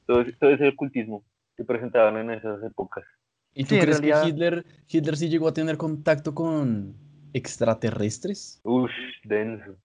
[0.07, 1.25] todo, todo, ese ocultismo
[1.57, 3.05] que presentaban en esas épocas.
[3.53, 6.95] ¿Y tú crees que Hitler, Hitler sí llegó a tener contacto con
[7.33, 8.61] extraterrestres?
[8.63, 8.91] Uf,
[9.25, 9.77] denso.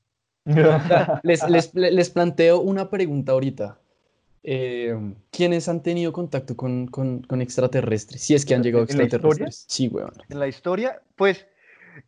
[1.24, 3.80] les, les, les, planteo una pregunta ahorita.
[4.44, 4.94] Eh,
[5.32, 8.22] ¿Quiénes han tenido contacto con, con, con, extraterrestres?
[8.22, 9.66] Si es que han llegado extraterrestres.
[9.70, 10.12] Sí, weón.
[10.28, 11.48] En la historia, pues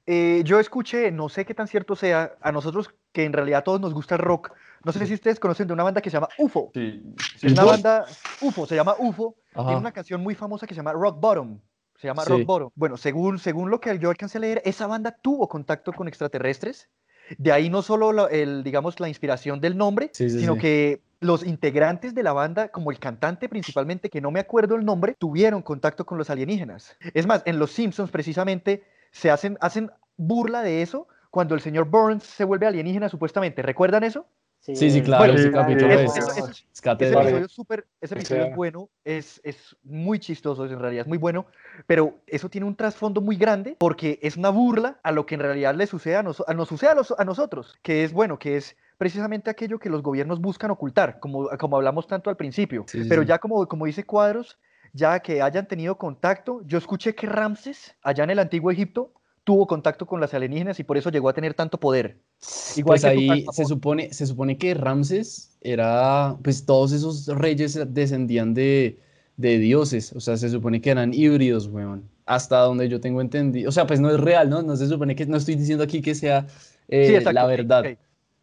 [0.05, 3.63] eh, yo escuché, no sé qué tan cierto sea, a nosotros que en realidad a
[3.63, 4.51] todos nos gusta el rock.
[4.83, 6.71] No sé si ustedes conocen de una banda que se llama UFO.
[6.73, 7.01] Sí.
[7.41, 8.05] Es una banda
[8.41, 9.35] UFO, se llama UFO.
[9.53, 11.59] Tiene una canción muy famosa que se llama Rock Bottom.
[11.95, 12.69] Se llama Rock Bottom.
[12.75, 16.89] Bueno, según, según lo que yo alcancé a leer, esa banda tuvo contacto con extraterrestres
[17.37, 22.23] de ahí no solo el, digamos, la inspiración del nombre, sino que los integrantes de
[22.23, 26.17] la banda, como el cantante principalmente, que no me acuerdo el nombre, tuvieron contacto con
[26.17, 26.95] los alienígenas.
[27.13, 31.89] Es más, en Los Simpsons precisamente se hacen, hacen burla de eso cuando el señor
[31.89, 33.61] Burns se vuelve alienígena supuestamente.
[33.61, 34.27] ¿Recuerdan eso?
[34.73, 39.75] Sí, sí, claro, ese capítulo es, ese episodio, super, ese episodio es bueno, es, es
[39.83, 41.45] muy chistoso en realidad, es muy bueno,
[41.85, 45.41] pero eso tiene un trasfondo muy grande porque es una burla a lo que en
[45.41, 48.57] realidad le sucede a, nos, nos sucede a, los, a nosotros, que es bueno, que
[48.57, 52.85] es precisamente aquello que los gobiernos buscan ocultar, como, como hablamos tanto al principio.
[53.07, 54.57] Pero ya como, como dice Cuadros,
[54.93, 59.11] ya que hayan tenido contacto, yo escuché que Ramses, allá en el antiguo Egipto,
[59.45, 62.17] tuvo contacto con las alienígenas y por eso llegó a tener tanto poder.
[62.75, 68.53] Igual pues ahí se supone, se supone que Ramses era, pues todos esos reyes descendían
[68.53, 68.99] de,
[69.37, 73.69] de dioses, o sea, se supone que eran híbridos, weón, hasta donde yo tengo entendido,
[73.69, 74.63] o sea, pues no es real, ¿no?
[74.63, 76.47] No se supone que, no estoy diciendo aquí que sea
[76.87, 77.85] eh, la verdad.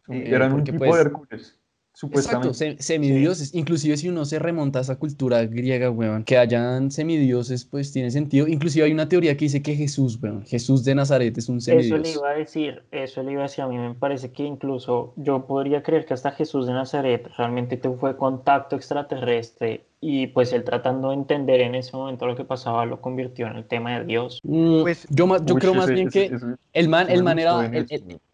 [0.07, 1.59] eran un tipo de pues, Hércules.
[1.93, 2.49] Supuestamente.
[2.49, 3.53] Exacto, semidioses.
[3.53, 8.09] Inclusive si uno se remonta a esa cultura griega, weón, que hayan semidioses, pues tiene
[8.09, 8.47] sentido.
[8.47, 11.99] Inclusive hay una teoría que dice que Jesús, weón, Jesús de Nazaret es un semidios.
[11.99, 13.63] Eso le iba a decir, eso le iba a decir.
[13.63, 17.79] A mí me parece que incluso yo podría creer que hasta Jesús de Nazaret realmente
[17.99, 22.85] fue contacto extraterrestre y pues él tratando de entender en ese momento lo que pasaba
[22.85, 24.39] lo convirtió en el tema de Dios.
[24.43, 26.31] Mm, pues yo, yo creo más bien que
[26.73, 27.71] el man, el man era,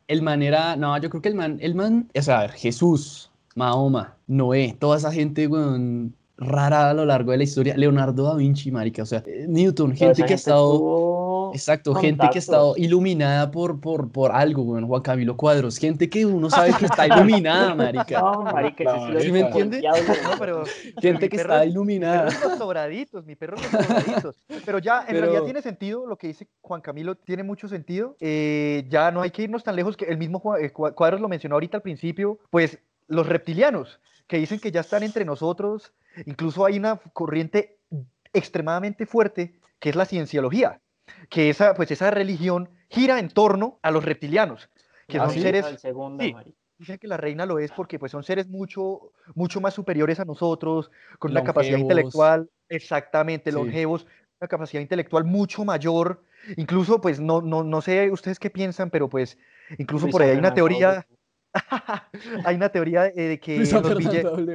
[0.08, 4.18] el, man era, no, yo creo que el man, el man, o sea, Jesús Mahoma,
[4.28, 7.76] Noé, toda esa gente, weón, rara a lo largo de la historia.
[7.76, 11.52] Leonardo da Vinci, marica, o sea, eh, Newton, gente que ha estado...
[11.54, 16.08] Exacto, gente que ha estado iluminada por, por, por algo, bueno, Juan Camilo Cuadros, gente
[16.08, 18.22] que uno sabe que está iluminada, marica.
[18.22, 19.82] No, marica, ¿Sí me entiende?
[19.82, 20.64] No, pero,
[21.02, 22.26] gente que está iluminada.
[22.26, 24.36] Mi perro los sobraditos, mi perro los sobraditos.
[24.64, 28.16] Pero ya, en realidad tiene sentido, lo que dice Juan Camilo tiene mucho sentido.
[28.20, 31.56] Eh, ya no hay que irnos tan lejos, que el mismo eh, Cuadros lo mencionó
[31.56, 32.80] ahorita al principio, pues
[33.10, 35.94] los reptilianos, que dicen que ya están entre nosotros,
[36.26, 37.80] incluso hay una corriente
[38.32, 40.80] extremadamente fuerte que es la cienciología,
[41.30, 44.70] que esa, pues esa religión gira en torno a los reptilianos,
[45.08, 45.66] que ah, son seres...
[46.78, 50.26] dicen que la reina lo es porque pues son seres mucho, mucho más superiores a
[50.26, 54.06] nosotros, con una capacidad intelectual, exactamente, longevos,
[54.40, 56.24] una capacidad intelectual mucho mayor.
[56.56, 59.38] Incluso, pues, no, no, no sé ustedes qué piensan, pero pues,
[59.78, 61.06] incluso por ahí hay una teoría,
[62.46, 64.46] Hay una teoría eh, de que, los billetes,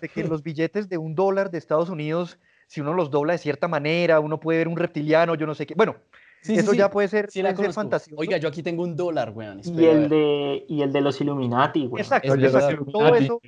[0.00, 3.38] de que los billetes de un dólar de Estados Unidos, si uno los dobla de
[3.38, 5.74] cierta manera, uno puede ver un reptiliano, yo no sé qué.
[5.74, 5.96] Bueno,
[6.42, 9.60] eso ya puede ser, puede ser Oiga, yo aquí tengo un dólar, weón.
[9.64, 12.00] Y el, de, y el de los Illuminati, weón.
[12.00, 12.34] Exacto,
[12.90, 13.40] todo eso.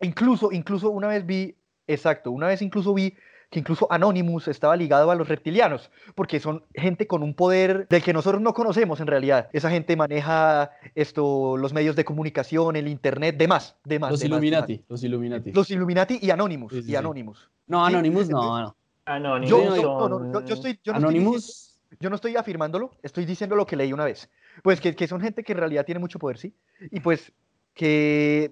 [0.00, 1.54] Incluso, incluso una vez vi,
[1.86, 3.14] exacto, una vez incluso vi
[3.50, 8.02] que incluso Anonymous estaba ligado a los reptilianos, porque son gente con un poder del
[8.02, 9.48] que nosotros no conocemos en realidad.
[9.52, 14.10] Esa gente maneja esto, los medios de comunicación, el internet, demás, demás.
[14.10, 15.52] Los Illuminati, los Illuminati.
[15.52, 17.48] Los Illuminati y Anonymous, y Anonymous.
[17.66, 18.76] No, Anonymous no, no.
[19.06, 19.50] Anonymous.
[19.50, 21.78] Yo, no, yo, estoy, yo no Anonymous.
[21.90, 24.28] Estoy, yo no estoy afirmándolo, estoy diciendo lo que leí una vez.
[24.62, 26.54] Pues que, que son gente que en realidad tiene mucho poder, ¿sí?
[26.90, 27.32] Y pues
[27.72, 28.50] que,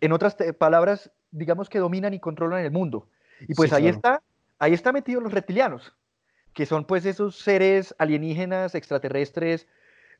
[0.00, 3.08] en otras palabras, digamos que dominan y controlan el mundo.
[3.48, 4.22] Y pues ahí está
[4.58, 5.92] ahí están metidos los reptilianos,
[6.52, 9.66] que son pues esos seres alienígenas, extraterrestres,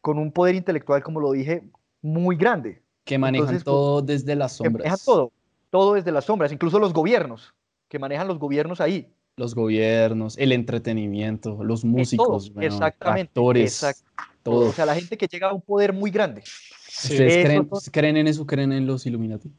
[0.01, 1.71] con un poder intelectual, como lo dije,
[2.03, 2.83] muy grande.
[3.05, 4.85] Que manejan pues, todo desde las sombras.
[4.85, 5.33] manejan todo,
[5.71, 7.55] todo desde las sombras, incluso los gobiernos,
[7.89, 9.13] que manejan los gobiernos ahí.
[9.37, 14.05] Los gobiernos, el entretenimiento, los músicos, exactamente, actores,
[14.43, 14.71] todo.
[14.71, 16.43] O sea, la gente que llega a un poder muy grande.
[16.89, 18.47] ¿Ustedes creen, creen, en eso?
[18.47, 19.51] ¿Creen en los Illuminati?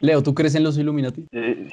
[0.00, 1.26] Leo, ¿tú crees en los Illuminati?
[1.32, 1.68] Eh,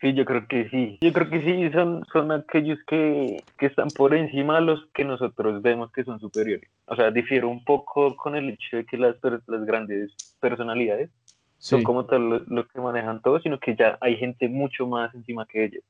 [0.00, 0.98] Sí, yo creo que sí.
[1.00, 5.04] Yo creo que sí, son, son aquellos que, que están por encima de los que
[5.04, 6.68] nosotros vemos que son superiores.
[6.86, 11.10] O sea, difiero un poco con el hecho de que las, las grandes personalidades
[11.58, 15.46] son como tal los que manejan todo, sino que ya hay gente mucho más encima
[15.46, 15.82] que ellos.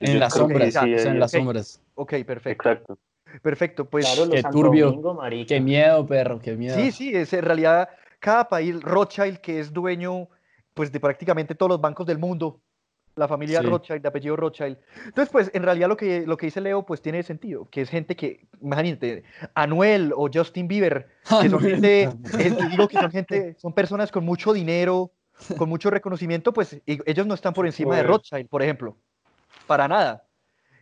[0.00, 1.80] en las sombras, sí, en las sombras.
[1.94, 2.68] Ok, perfecto.
[2.68, 2.98] Exacto.
[3.42, 5.00] Perfecto, pues qué turbio,
[5.46, 6.76] qué miedo, perro, qué miedo.
[6.76, 7.88] Sí, sí, es en realidad
[8.20, 10.28] cada país, Rothschild, que es dueño
[10.72, 12.60] pues de prácticamente todos los bancos del mundo,
[13.16, 14.76] la familia Rothschild, de apellido Rothschild.
[15.06, 17.90] Entonces, pues, en realidad lo que, lo que dice Leo, pues, tiene sentido, que es
[17.90, 21.08] gente que, imagínate, Anuel o Justin Bieber,
[21.40, 22.10] que son gente,
[22.70, 25.12] digo que son gente, son personas con mucho dinero,
[25.56, 28.96] con mucho reconocimiento, pues, ellos no están por encima de Rothschild, por ejemplo,
[29.66, 30.26] para nada.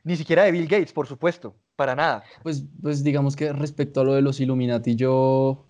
[0.04, 2.24] Ni siquiera de Bill Gates, por supuesto, para nada.
[2.42, 5.68] Pues, pues digamos que respecto a lo de los Illuminati, yo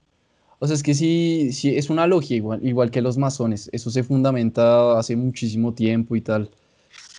[0.63, 3.69] o sea, es que sí, sí es una logia igual, igual que los masones.
[3.73, 6.51] Eso se fundamenta hace muchísimo tiempo y tal.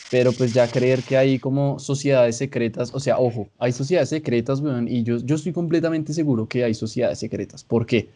[0.09, 4.61] Pero pues ya creer que hay como sociedades secretas, o sea, ojo, hay sociedades secretas,
[4.61, 7.65] weón, y yo, yo estoy completamente seguro que hay sociedades secretas.
[7.65, 8.07] ¿Por qué?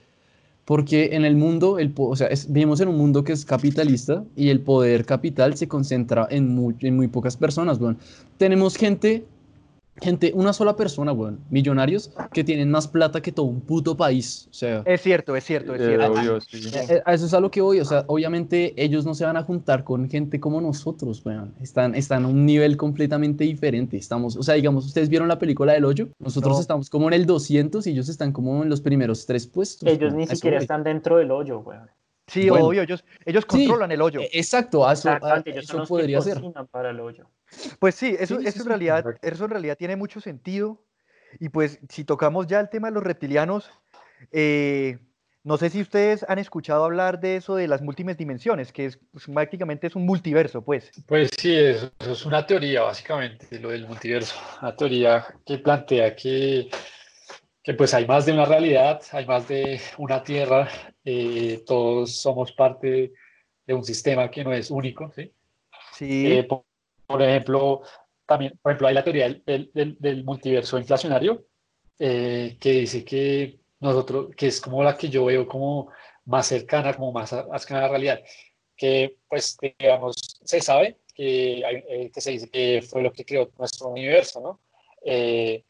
[0.63, 4.47] Porque en el mundo, el, o sea, vivimos en un mundo que es capitalista y
[4.47, 7.97] el poder capital se concentra en muy, en muy pocas personas, weón.
[8.37, 9.25] Tenemos gente
[10.01, 14.47] gente, una sola persona, weón, millonarios que tienen más plata que todo un puto país.
[14.49, 16.17] O sea, es cierto, es cierto, es cierto.
[16.27, 17.79] Eh, eso es a lo que voy.
[17.79, 21.53] O sea, obviamente ellos no se van a juntar con gente como nosotros, weón.
[21.61, 23.97] Están, están a un nivel completamente diferente.
[23.97, 26.09] Estamos, o sea, digamos, ustedes vieron la película del hoyo.
[26.19, 29.87] Nosotros estamos como en el 200 y ellos están como en los primeros tres puestos.
[29.87, 31.89] Ellos ni siquiera están dentro del hoyo, weón.
[32.27, 34.19] Sí, obvio, ellos, ellos controlan el hoyo.
[34.19, 35.09] E, exacto, eso,
[35.45, 36.41] eso podría ser.
[36.71, 37.29] Para el hoyo.
[37.79, 40.83] Pues sí, eso, eso, en realidad, eso en realidad tiene mucho sentido.
[41.39, 43.69] Y pues si tocamos ya el tema de los reptilianos,
[44.31, 44.97] eh,
[45.43, 48.99] no sé si ustedes han escuchado hablar de eso de las múltiples dimensiones, que es
[49.11, 50.91] pues, prácticamente es un multiverso, pues.
[51.05, 54.35] Pues sí, eso, es una teoría básicamente, lo del multiverso.
[54.61, 56.69] Una teoría que plantea que,
[57.63, 60.67] que pues hay más de una realidad, hay más de una tierra,
[61.05, 63.13] eh, todos somos parte
[63.65, 65.31] de un sistema que no es único, ¿sí?
[65.93, 66.27] Sí.
[66.27, 66.63] Eh, por
[67.21, 67.81] ejemplo,
[68.25, 71.45] también, por ejemplo, hay la teoría del, del, multiverso inflacionario,
[71.99, 75.89] eh, que dice que nosotros, que es como la que yo veo como
[76.25, 78.21] más cercana, como más, cercana a la realidad,
[78.75, 83.49] que pues, digamos, se sabe que, eh, que se dice que fue lo que creó
[83.57, 84.59] nuestro universo, ¿no?
[85.03, 85.63] Eh,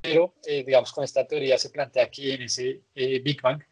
[0.00, 3.62] pero, digamos, con esta teoría se plantea que en ese Big Bang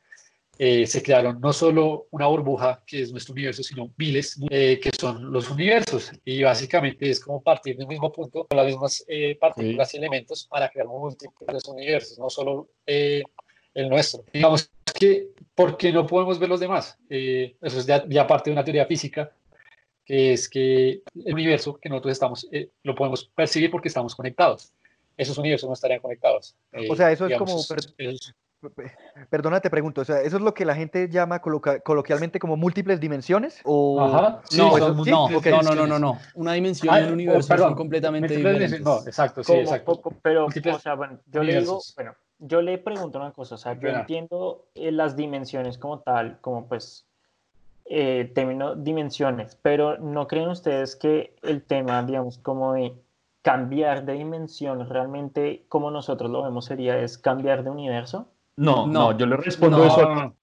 [0.65, 4.93] eh, se crearon no solo una burbuja, que es nuestro universo, sino miles, eh, que
[4.97, 6.13] son los universos.
[6.25, 9.97] Y básicamente es como partir de un mismo punto, con las mismas eh, partículas y
[9.97, 13.25] elementos, para crear múltiples universos, no solo el
[13.89, 14.25] nuestro.
[14.33, 16.97] Digamos que, ¿por qué no podemos ver los demás?
[17.09, 19.33] eso es ya, ya, parte de una teoría física,
[20.05, 22.49] que es que el universo que nosotros estamos,
[22.85, 24.73] lo podemos percibir porque estamos conectados.
[25.17, 26.55] Esos universos no estarían conectados.
[26.89, 27.61] o sea, eso es como
[29.31, 33.01] Perdona, te pregunto, o sea, ¿eso es lo que la gente llama coloquialmente como múltiples
[33.01, 33.61] dimensiones?
[33.65, 34.01] O...
[34.01, 38.81] Ajá, no, no, no, no, no, Una dimensión y un universo son completamente diferentes.
[38.81, 40.01] No, exacto, sí, exacto.
[40.23, 43.79] Pero, o sea, bueno, yo le digo, bueno, yo le pregunto una cosa, o sea,
[43.79, 47.07] yo entiendo eh, las dimensiones como tal, como pues
[47.85, 52.95] eh, término dimensiones, pero ¿no creen ustedes que el tema, digamos, como de
[53.43, 58.29] cambiar de dimensión realmente como nosotros lo vemos sería es cambiar de universo?
[58.57, 60.37] No, no, yo le respondo eso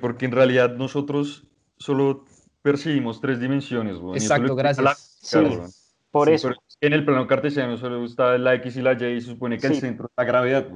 [0.00, 1.44] porque en realidad nosotros
[1.78, 2.24] solo
[2.62, 3.96] percibimos tres dimensiones.
[4.14, 5.22] Exacto, gracias.
[6.10, 6.50] por eso.
[6.80, 9.68] En el plano cartesiano solo está la X y la Y y se supone que
[9.68, 10.66] el centro es la gravedad.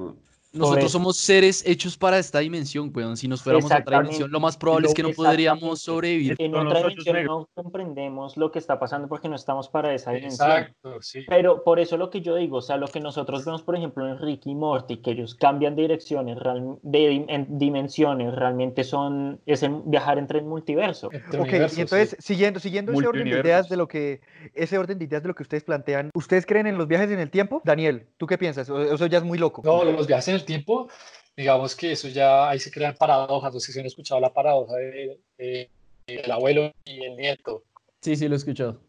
[0.53, 3.15] Nosotros somos seres hechos para esta dimensión, weón.
[3.15, 6.35] Si nos fuéramos a otra dimensión, lo más probable es que no podríamos sobrevivir.
[6.39, 10.51] En otra dimensión no comprendemos lo que está pasando porque no estamos para esa dimensión.
[10.51, 11.23] Exacto, sí.
[11.27, 14.07] Pero por eso lo que yo digo, o sea, lo que nosotros vemos, por ejemplo,
[14.07, 16.37] en Ricky y Morty, que ellos cambian de direcciones,
[16.81, 21.07] de dimensiones, realmente son, es viajar entre el multiverso.
[21.07, 24.21] ok, y entonces, siguiendo, siguiendo ese orden de ideas de lo que,
[24.53, 27.19] ese orden de ideas de lo que ustedes plantean, ¿ustedes creen en los viajes en
[27.19, 27.61] el tiempo?
[27.63, 28.69] Daniel, ¿tú qué piensas?
[28.69, 29.61] Eso ya es muy loco.
[29.63, 30.89] No, los viajes en tiempo,
[31.35, 34.75] digamos que eso ya, ahí se crean paradojas, no sé si han escuchado la paradoja
[34.75, 35.69] del de,
[36.07, 37.63] el abuelo y el nieto.
[38.01, 38.81] Sí, sí, lo he escuchado.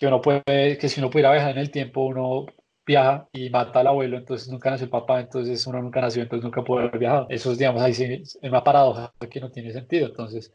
[0.00, 2.46] Que uno puede, que si uno pudiera viajar en el tiempo, uno
[2.84, 6.44] viaja y mata al abuelo, entonces nunca nació el papá, entonces uno nunca nació, entonces
[6.44, 7.26] nunca puede haber viajado.
[7.30, 10.52] Eso es, digamos, ahí es una paradoja que no tiene sentido, entonces...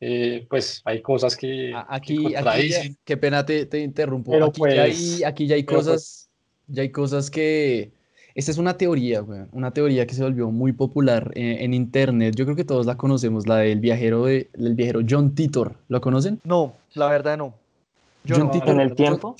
[0.00, 4.32] Eh, pues hay cosas que, aquí, aquí qué pena te, te interrumpo.
[4.32, 6.28] Pero aquí, ya hay, aquí ya hay cosas,
[6.66, 7.92] pues ya hay cosas que,
[8.34, 12.34] esta es una teoría, una teoría que se volvió muy popular eh, en, internet.
[12.34, 15.76] Yo creo que todos la conocemos, la del viajero, de, viajero John Titor.
[15.88, 16.40] ¿Lo conocen?
[16.44, 17.54] No, la verdad no.
[18.28, 19.36] John, Titor, ¿En el tiempo?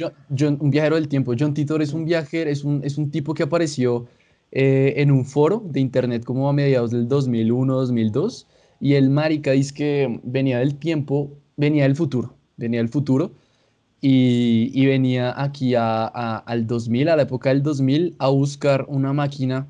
[0.61, 1.34] un viajero del tiempo.
[1.36, 4.07] John Titor es un viajero, es un, es un tipo que apareció
[4.53, 8.47] eh, en un foro de internet como a mediados del 2001, 2002.
[8.80, 13.32] Y el marica dice que venía del tiempo, venía del futuro, venía del futuro
[14.07, 19.67] y, venía aquí a, al 2000, a la época del 2000, a buscar una máquina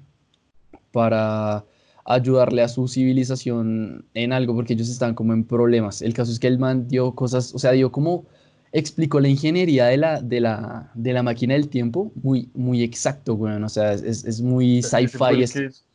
[0.91, 1.65] para
[2.05, 6.03] ayudarle a su civilización en algo, porque ellos están como en problemas.
[6.03, 8.27] El caso es que el man dio cosas, o sea, dio como
[8.73, 13.37] explicó la ingeniería de la, de la, de la máquina del tiempo muy, muy exacto,
[13.37, 15.45] bueno, o sea, es, es muy sci-fi.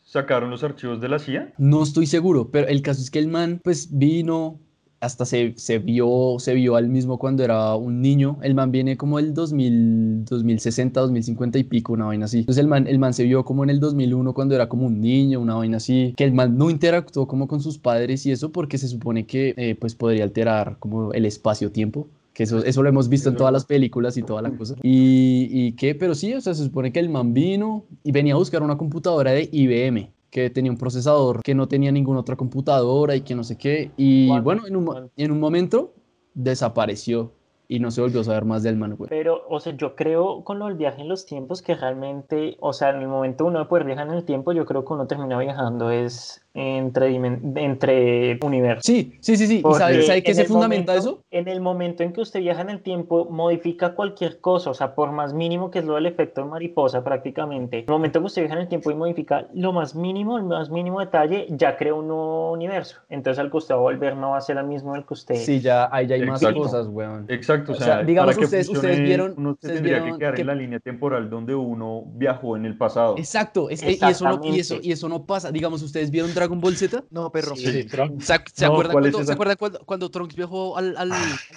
[0.06, 1.54] ¿Sacaron los archivos de la CIA?
[1.58, 4.62] No estoy seguro, pero el caso es que el man pues vino,
[5.02, 8.38] hasta se, se, vio, se vio al mismo cuando era un niño.
[8.42, 12.40] El man viene como el 2000, 2060, 2050 y pico, una vaina así.
[12.40, 15.00] Entonces el man, el man se vio como en el 2001 cuando era como un
[15.00, 16.14] niño, una vaina así.
[16.18, 19.54] Que el man no interactuó como con sus padres y eso porque se supone que
[19.58, 22.08] eh, pues podría alterar como el espacio-tiempo.
[22.34, 24.76] Que eso, eso lo hemos visto en todas las películas y toda la cosa.
[24.82, 28.34] Y, y que, pero sí, o sea, se supone que el man vino y venía
[28.34, 32.36] a buscar una computadora de IBM que tenía un procesador que no tenía ninguna otra
[32.36, 33.92] computadora y que no sé qué.
[33.98, 35.94] Y bueno, en un, en un momento
[36.34, 37.34] desapareció
[37.72, 40.58] y no se volvió a saber más del man, Pero, o sea, yo creo con
[40.58, 43.66] lo del viaje en los tiempos que realmente, o sea, en el momento uno de
[43.66, 48.86] poder viajar en el tiempo, yo creo que uno termina viajando es entre, entre universos.
[48.86, 49.64] Sí, sí, sí, sí.
[49.66, 51.24] ¿Y sabe, sabe qué se fundamenta eso?
[51.32, 54.96] En el momento en que usted viaja en el tiempo, modifica cualquier cosa, o sea,
[54.96, 57.80] por más mínimo que es lo del efecto de mariposa prácticamente.
[57.80, 60.38] En el momento en que usted viaja en el tiempo y modifica lo más mínimo,
[60.38, 62.98] el más mínimo detalle, ya crea un nuevo universo.
[63.10, 65.14] Entonces, al que usted va a volver no va a ser el mismo el que
[65.14, 65.36] usted...
[65.36, 67.26] Sí, ya, ahí ya hay más cosas, weón.
[67.30, 69.36] Exacto, o sea, digamos que ustedes, ustedes vieron...
[69.38, 73.16] Uno tendría que quedar en la línea temporal donde uno viajó en el pasado.
[73.18, 75.52] Exacdo, es, y, eso no, y, eso, y eso no pasa.
[75.52, 77.04] Digamos, ¿ustedes vieron Dragon Ball Z?
[77.10, 77.56] No, perro.
[77.56, 77.88] Sí,
[78.22, 78.34] ¿Se,
[78.66, 81.12] acuerdan, cuando, ¿se acuerdan cuando, cuando, Trunks viajó al, al,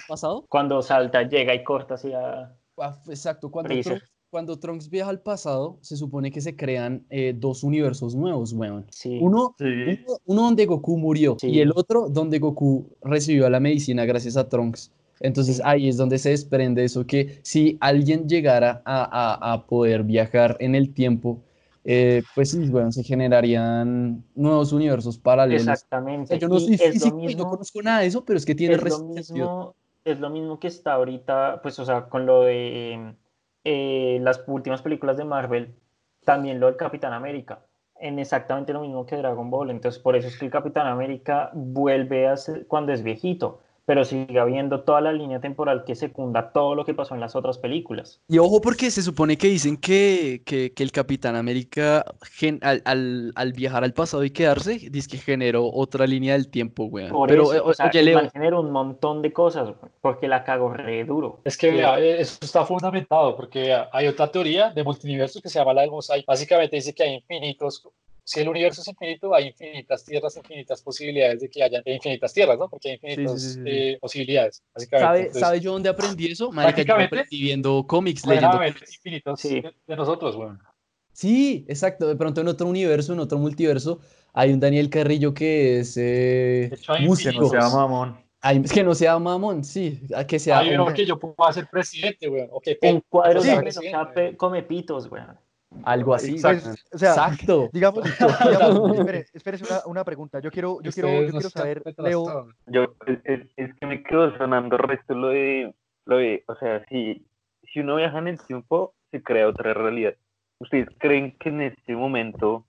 [0.07, 0.45] pasado?
[0.49, 2.55] Cuando salta, llega y corta hacia...
[2.77, 7.35] Ah, exacto, cuando Trunks, cuando Trunks viaja al pasado, se supone que se crean eh,
[7.37, 8.87] dos universos nuevos, weón.
[8.89, 9.19] Sí.
[9.21, 9.55] Uno,
[10.25, 14.91] uno, donde Goku murió y el otro donde Goku recibió la medicina gracias a Trunks.
[15.19, 20.03] Entonces ahí es donde se desprende eso que si alguien llegara a, a, a poder
[20.03, 21.39] viajar en el tiempo,
[21.85, 25.67] eh, pues sí, bueno, se generarían nuevos universos paralelos.
[25.67, 26.39] Exactamente.
[26.39, 28.83] yo no soy físico y no conozco nada de eso, pero es que tiene es
[28.83, 29.75] lo mismo
[30.05, 33.15] Es lo mismo que está ahorita, pues, o sea, con lo de
[33.65, 35.75] eh, las últimas películas de Marvel,
[36.23, 37.65] también lo del Capitán América.
[37.99, 39.69] en exactamente lo mismo que Dragon Ball.
[39.69, 44.05] Entonces, por eso es que el Capitán América vuelve a ser, cuando es viejito pero
[44.05, 47.57] sigue habiendo toda la línea temporal que secunda todo lo que pasó en las otras
[47.57, 48.21] películas.
[48.27, 52.05] Y ojo porque se supone que dicen que, que, que el Capitán América
[52.61, 56.85] al, al, al, viajar al pasado y quedarse, dice que generó otra línea del tiempo,
[56.85, 57.07] güey.
[57.27, 61.41] pero, eso, o sea, generó un montón de cosas, porque la cago re duro.
[61.43, 61.79] Es que
[62.19, 66.25] eso está fundamentado, porque hay otra teoría de multiverso que se llama la del mosaico.
[66.27, 67.87] Básicamente dice que hay infinitos
[68.25, 72.57] si el universo es infinito, hay infinitas tierras, infinitas posibilidades de que haya infinitas tierras,
[72.57, 72.69] ¿no?
[72.69, 75.39] Porque hay infinitas eh, posibilidades, básicamente.
[75.39, 76.51] ¿Sabe, yo dónde aprendí eso?
[76.51, 78.95] Marica, yo aprendí viendo cómics, leyendo cómics.
[78.95, 79.61] infinitos sí.
[79.61, 80.57] de, nosotros, bueno.
[81.11, 82.07] Sí, exacto.
[82.07, 83.99] De pronto en otro universo, en otro multiverso,
[84.31, 86.71] hay un Daniel Carrillo que es eh,
[87.01, 87.51] músico.
[87.51, 88.17] Que no sea mamón.
[88.41, 90.01] es que no sea mamón, sí.
[90.27, 92.47] Que sea hay uno que yo puedo ser presidente, weón.
[92.51, 93.51] Okay, en cuadros sí,
[94.37, 95.37] come pitos, weón.
[95.83, 96.33] Algo así.
[96.33, 96.69] Exacto.
[96.91, 97.69] o sea, Exacto.
[97.73, 98.03] Digamos,
[98.49, 98.99] digamos
[99.33, 100.39] espere, una, una, pregunta.
[100.39, 102.47] Yo quiero, yo quiero, yo quiero saber, Leo.
[102.67, 105.73] Yo, es, es, que me quedo sonando el resto lo de,
[106.05, 107.25] lo de, o sea, si,
[107.71, 110.15] si uno viaja en el tiempo, se crea otra realidad.
[110.59, 112.65] ¿Ustedes creen que en este momento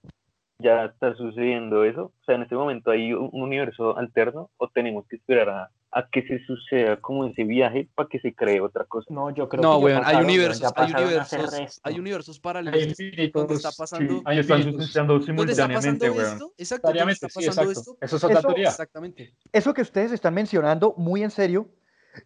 [0.58, 2.06] ya está sucediendo eso?
[2.06, 6.08] O sea, en este momento hay un universo alterno o tenemos que esperar a, a
[6.10, 9.06] que se suceda como ese viaje para que se cree otra cosa.
[9.10, 12.96] No, yo creo no, que bueno, hay universos, hay universos, hay universos paralelos
[13.32, 14.14] donde está pasando.
[14.14, 16.50] Sí, ahí están sucediendo simultáneamente, weón.
[16.58, 17.96] Exacto, está pasando esto.
[18.00, 18.70] Eso es otra teoría.
[18.70, 19.34] Exactamente.
[19.52, 21.68] Eso que ustedes están mencionando muy en serio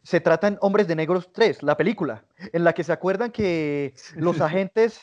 [0.03, 3.93] se trata en Hombres de Negros 3, la película, en la que se acuerdan que
[4.17, 5.03] los agentes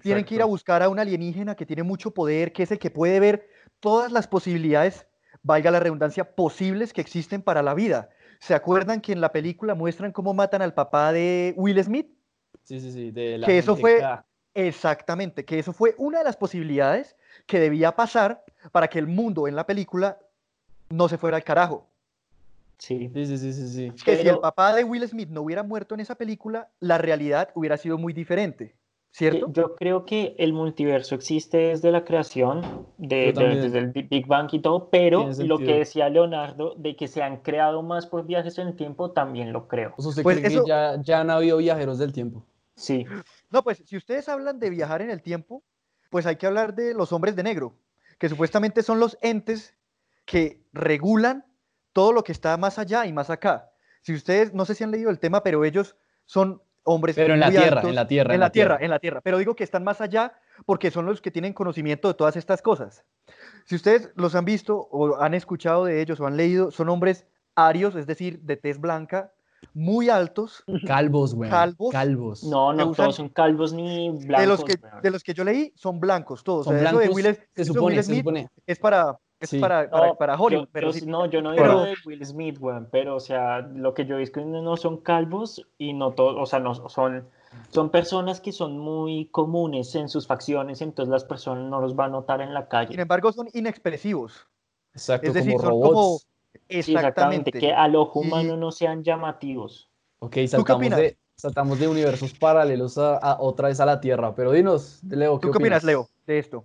[0.00, 2.78] tienen que ir a buscar a un alienígena que tiene mucho poder, que es el
[2.78, 3.48] que puede ver
[3.80, 5.07] todas las posibilidades
[5.42, 8.10] valga la redundancia, posibles que existen para la vida.
[8.40, 12.08] ¿Se acuerdan que en la película muestran cómo matan al papá de Will Smith?
[12.64, 13.10] Sí, sí, sí.
[13.10, 14.00] De la que eso fue,
[14.54, 17.16] exactamente, que eso fue una de las posibilidades
[17.46, 20.18] que debía pasar para que el mundo en la película
[20.90, 21.88] no se fuera al carajo.
[22.78, 23.68] Sí, sí, sí, sí.
[23.68, 23.90] sí.
[24.04, 27.50] Que si el papá de Will Smith no hubiera muerto en esa película, la realidad
[27.54, 28.76] hubiera sido muy diferente.
[29.18, 29.50] ¿Cierto?
[29.52, 34.60] Yo creo que el multiverso existe desde la creación, de, desde el Big Bang y
[34.60, 38.68] todo, pero lo que decía Leonardo, de que se han creado más por viajes en
[38.68, 39.92] el tiempo, también lo creo.
[39.96, 42.46] O sea, pues que ya, ya han habido viajeros del tiempo?
[42.76, 43.06] Sí.
[43.50, 45.64] No, pues si ustedes hablan de viajar en el tiempo,
[46.10, 47.74] pues hay que hablar de los hombres de negro,
[48.20, 49.74] que supuestamente son los entes
[50.26, 51.44] que regulan
[51.92, 53.72] todo lo que está más allá y más acá.
[54.00, 57.40] Si ustedes, no sé si han leído el tema, pero ellos son hombres pero en
[57.40, 59.20] la tierra, en la tierra, en, la, tierra, en la tierra.
[59.22, 60.32] Pero digo que están más allá
[60.64, 63.04] porque son los que tienen conocimiento de todas estas cosas.
[63.64, 67.26] Si ustedes los han visto o han escuchado de ellos o han leído, son hombres
[67.54, 69.32] arios, es decir, de tez blanca,
[69.74, 70.64] muy altos.
[70.86, 71.50] Calvos, güey.
[71.50, 71.92] Calvos.
[71.92, 72.44] Calvos.
[72.44, 74.40] No, no todos son calvos ni blancos.
[74.40, 76.64] De los que, de los que yo leí, son blancos todos.
[76.64, 77.02] Son blancos,
[77.54, 78.48] se, supone, se supone.
[78.66, 80.64] Es para, es para, para, para, Hollywood.
[80.64, 84.04] Yo, pero no, yo no digo de Will Smith, weón, pero o sea, lo que
[84.04, 87.28] yo visto no son calvos y no todos, o sea, no son,
[87.70, 92.10] son personas que son muy comunes en sus facciones, entonces las personas no los van
[92.10, 92.92] a notar en la calle.
[92.92, 94.46] Sin embargo, son inexpresivos.
[94.92, 95.84] Exacto, es decir, como robots.
[95.84, 96.18] Son como,
[96.68, 97.52] exactamente.
[97.52, 99.88] que al ojo humano no sean llamativos.
[100.18, 105.00] Ok, saltamos de, saltamos de universos paralelos a, otra vez a la Tierra, pero dinos,
[105.08, 106.64] Leo, ¿qué ¿Tú qué opinas, Leo, de esto?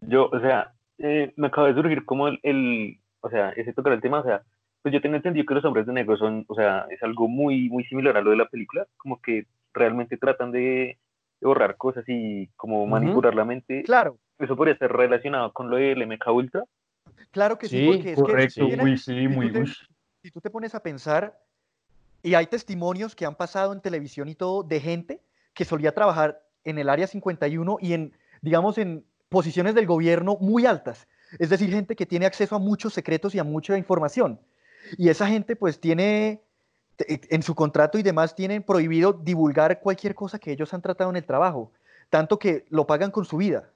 [0.00, 3.92] Yo, o sea, eh, me acaba de surgir como el, el, o sea, ese tocar
[3.92, 4.42] el tema, o sea,
[4.82, 7.68] pues yo tengo entendido que los hombres de negro son, o sea, es algo muy,
[7.68, 10.98] muy similar a lo de la película, como que realmente tratan de,
[11.40, 13.82] borrar cosas y como manipular la mente.
[13.82, 14.16] Claro.
[14.38, 16.64] Eso podría ser relacionado con lo del MK Ultra.
[17.30, 19.74] Claro que sí, porque es correcto, que sí, muy si,
[20.22, 21.36] si tú te pones a pensar,
[22.22, 25.20] y hay testimonios que han pasado en televisión y todo de gente
[25.54, 30.66] que solía trabajar en el área 51 y en, digamos, en posiciones del gobierno muy
[30.66, 31.08] altas.
[31.40, 34.38] Es decir, gente que tiene acceso a muchos secretos y a mucha información.
[34.96, 36.42] Y esa gente pues tiene,
[36.98, 41.16] en su contrato y demás, tienen prohibido divulgar cualquier cosa que ellos han tratado en
[41.16, 41.72] el trabajo,
[42.10, 43.70] tanto que lo pagan con su vida.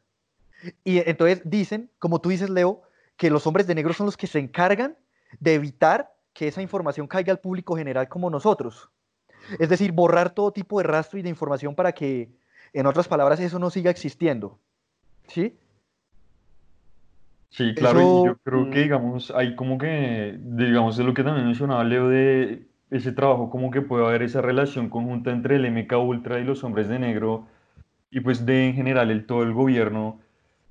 [0.84, 2.82] Y entonces dicen, como tú dices, Leo,
[3.16, 4.96] que los hombres de negro son los que se encargan
[5.40, 8.90] de evitar que esa información caiga al público general como nosotros.
[9.58, 12.30] Es decir, borrar todo tipo de rastro y de información para que,
[12.72, 14.58] en otras palabras, eso no siga existiendo.
[15.28, 15.54] ¿Sí?
[17.50, 18.82] Sí, claro, y yo creo que, mm.
[18.82, 23.70] digamos, hay como que, digamos, de lo que también mencionaba Leo, de ese trabajo, como
[23.70, 27.46] que puede haber esa relación conjunta entre el MK Ultra y los hombres de negro,
[28.10, 30.20] y pues de en general el todo el gobierno,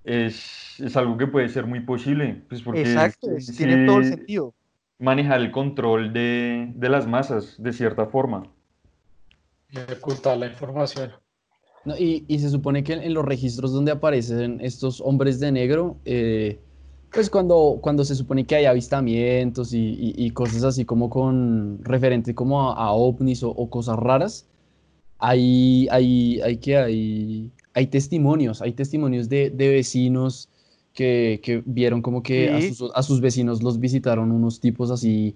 [0.04, 4.54] es, es algo que puede ser muy posible, pues porque Exacto, tiene todo el sentido.
[5.00, 8.48] Manejar el control de, de las masas, de cierta forma.
[9.72, 11.12] Y ocultar la información.
[11.98, 16.60] Y, se supone que en los registros donde aparecen estos hombres de negro, eh,
[17.12, 22.72] pues cuando, cuando se supone que hay avistamientos y, cosas así como con referente como
[22.72, 24.48] a, ovnis o, cosas raras,
[25.20, 30.50] hay, hay, hay, que hay, hay testimonios, hay testimonios de, vecinos
[30.94, 32.50] que, vieron como que
[32.96, 35.36] a, sus, vecinos los visitaron unos tipos así,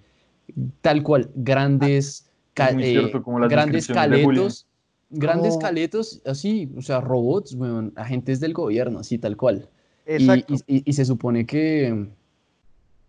[0.81, 2.27] tal cual, grandes,
[2.57, 3.11] ah, eh,
[3.47, 4.65] grandes caletos
[5.11, 9.67] Grandes caletos, así, o sea, robots, bueno, agentes del gobierno, así tal cual.
[10.05, 10.55] Exacto.
[10.67, 12.07] Y, se supone que,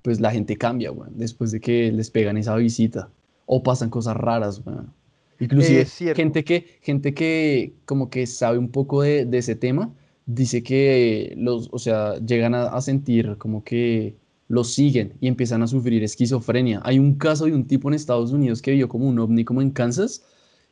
[0.03, 3.11] pues la gente cambia, bueno, después de que les pegan esa visita.
[3.45, 4.95] O pasan cosas raras, bueno.
[5.41, 9.93] Inclusive, gente que, gente que como que sabe un poco de, ese tema,
[10.27, 14.17] dice que los, o sea, llegan a, a, sentir como que
[14.49, 16.81] los siguen y empiezan a sufrir esquizofrenia.
[16.85, 19.63] Hay un caso de un tipo en Estados Unidos que vio como un ovni como
[19.63, 20.25] en Kansas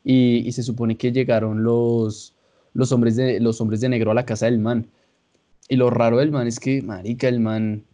[0.05, 2.35] y, se supone que llegaron los,
[2.73, 4.87] los, hombres de, los hombres de negro a la casa del man.
[5.69, 7.85] Y lo raro del man es que, marica, el man,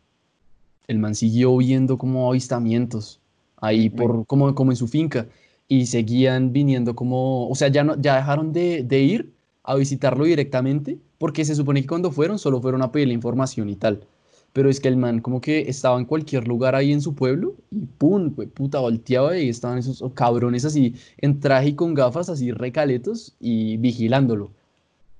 [0.86, 3.20] el man siguió viendo como avistamientos
[3.56, 5.26] ahí por, como, como en su finca
[5.66, 9.32] y seguían viniendo como, o sea, ya, no, ya dejaron de, de ir
[9.62, 13.70] a visitarlo directamente porque se supone que cuando fueron solo fueron a pedir la información
[13.70, 14.06] y tal
[14.54, 17.56] pero es que el man como que estaba en cualquier lugar ahí en su pueblo
[17.72, 22.52] y pum, puta, volteaba y estaban esos cabrones así en traje y con gafas así
[22.52, 24.52] recaletos y vigilándolo.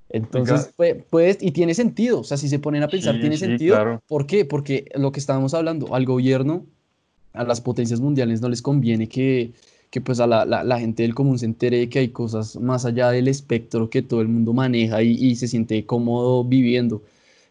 [0.09, 0.73] Entonces,
[1.11, 4.01] puedes, y tiene sentido, o sea, si se ponen a pensar, tiene sentido.
[4.07, 4.45] ¿Por qué?
[4.45, 6.65] Porque lo que estábamos hablando, al gobierno,
[7.33, 9.53] a las potencias mundiales no les conviene que,
[9.91, 12.85] que pues a la, la, gente del común se entere de que hay cosas más
[12.85, 17.03] allá del espectro que todo el mundo maneja y, y se siente cómodo viviendo.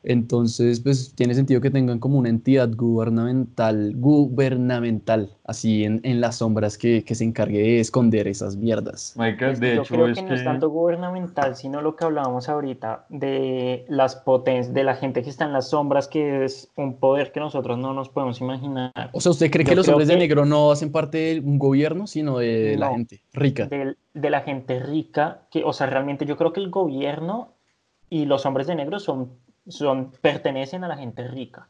[0.04, 6.38] Entonces, pues tiene sentido que tengan como una entidad gubernamental, gubernamental, así en, en las
[6.38, 9.14] sombras que, que, se encargue de esconder esas mierdas.
[9.18, 13.86] Michael, de yo creo que, no es tanto gubernamental, sino lo que hablábamos ahorita de
[13.88, 17.40] las potencias, de la gente que está en las sombras, que es un poder que
[17.40, 18.92] nosotros no nos podemos imaginar.
[19.14, 22.08] O sea, ¿usted cree que los hombres de negro no hacen parte de un gobierno,
[22.08, 23.68] sino de la gente rica?
[23.68, 27.54] De, de la gente rica, que, o sea, realmente yo creo que el gobierno
[28.10, 29.32] y los hombres de negro son
[29.68, 31.68] son, pertenecen a la gente rica.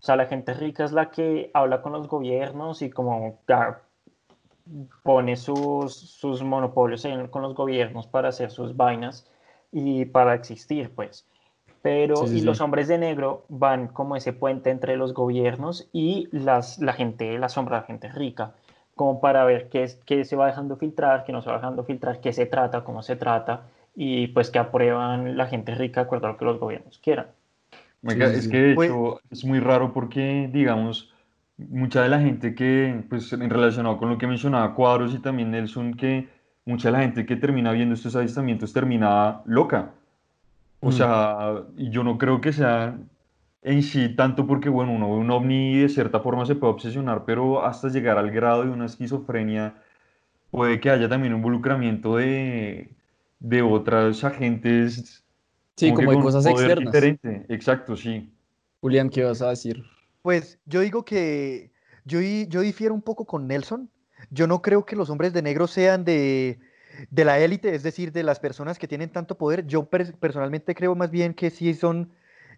[0.00, 3.38] O sea, la gente rica es la que habla con los gobiernos y como
[5.02, 9.26] pone sus, sus monopolios con los gobiernos para hacer sus vainas
[9.72, 11.26] y para existir, pues.
[11.82, 16.78] Pero y los hombres de negro van como ese puente entre los gobiernos y las,
[16.78, 18.54] la gente, la sombra, la gente rica,
[18.94, 21.84] como para ver qué, es, qué se va dejando filtrar, qué no se va dejando
[21.84, 23.64] filtrar, qué se trata, cómo se trata
[23.94, 27.26] y pues que aprueban la gente rica de acuerdo a lo que los gobiernos quieran.
[28.02, 31.12] es que de pues hecho es muy raro porque, digamos,
[31.56, 35.50] mucha de la gente que, pues en relacionado con lo que mencionaba Cuadros y también
[35.50, 36.28] Nelson, que
[36.64, 39.92] mucha de la gente que termina viendo estos avistamientos termina loca.
[40.80, 40.92] O mm.
[40.92, 42.96] sea, yo no creo que sea
[43.62, 47.24] en sí tanto porque, bueno, uno ve un ovni de cierta forma se puede obsesionar,
[47.24, 49.74] pero hasta llegar al grado de una esquizofrenia
[50.50, 52.90] puede que haya también un involucramiento de
[53.44, 55.22] de otras agentes.
[55.76, 56.92] Sí, como, de cosas externas.
[56.92, 57.44] Diferente.
[57.48, 58.32] Exacto, sí.
[58.80, 59.84] Julián, ¿qué vas a decir?
[60.22, 61.70] Pues yo digo que
[62.04, 63.90] yo, yo difiero un poco con Nelson.
[64.30, 66.58] Yo no creo que los hombres de negro sean de,
[67.10, 69.66] de la élite, es decir, de las personas que tienen tanto poder.
[69.66, 72.12] Yo personalmente creo más bien que sí son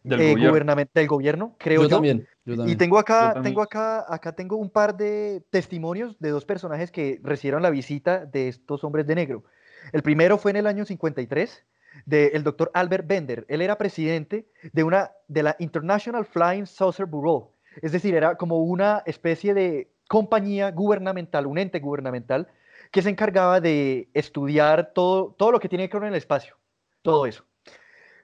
[0.05, 0.76] del, eh, gobierno.
[0.95, 1.89] del gobierno, creo yo.
[1.89, 6.93] También, Y tengo acá, tengo acá, acá tengo un par de testimonios de dos personajes
[6.93, 9.43] que recibieron la visita de estos hombres de negro.
[9.93, 11.64] El primero fue en el año 53
[12.05, 13.47] del doctor Albert Bender.
[13.49, 17.51] Él era presidente de, una, de la International Flying Saucer Bureau.
[17.82, 22.49] Es decir, era como una especie de compañía gubernamental, un ente gubernamental,
[22.91, 26.57] que se encargaba de estudiar todo, todo lo que tiene que ver en el espacio,
[27.03, 27.45] todo eso.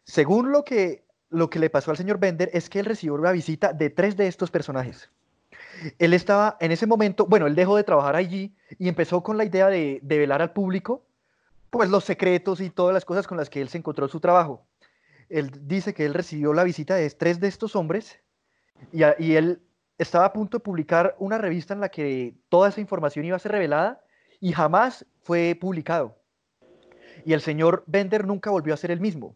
[0.05, 3.33] Según lo que, lo que le pasó al señor Bender es que él recibió una
[3.33, 5.11] visita de tres de estos personajes.
[5.99, 9.45] Él estaba en ese momento, bueno, él dejó de trabajar allí y empezó con la
[9.45, 11.05] idea de, de velar al público
[11.73, 14.67] pues los secretos y todas las cosas con las que él se encontró su trabajo.
[15.31, 18.21] Él dice que él recibió la visita de tres de estos hombres
[18.93, 19.63] y, y él
[19.97, 23.39] estaba a punto de publicar una revista en la que toda esa información iba a
[23.39, 24.05] ser revelada
[24.39, 26.19] y jamás fue publicado.
[27.25, 29.35] Y el señor Bender nunca volvió a ser el mismo.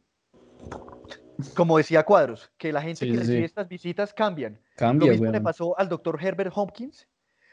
[1.55, 4.61] Como decía Cuadros, que la gente que recibe estas visitas cambian.
[4.76, 7.09] Cambia, Lo mismo le pasó al doctor Herbert Hopkins,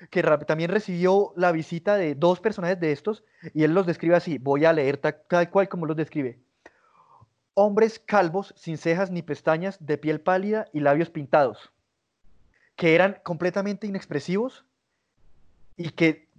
[0.10, 3.24] que también recibió la visita de dos personajes de estos
[3.54, 6.40] y él los describe así, voy a leer tal, cual como los describe.
[7.54, 11.72] Hombres calvos, sin cejas ni pestañas, de piel pálida y labios pintados,
[12.76, 14.66] que eran completamente inexpresivos
[15.78, 16.30] y que,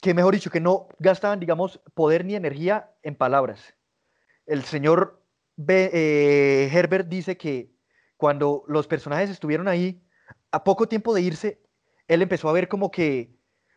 [0.00, 3.74] que, mejor dicho, que no gastaban, digamos, poder ni energía en palabras.
[4.46, 5.20] el señor
[5.68, 7.70] eh, Herbert dice que
[8.16, 10.02] cuando los personajes estuvieron ahí,
[10.52, 11.60] a poco tiempo de irse,
[12.10, 13.30] él empezó a ver como que,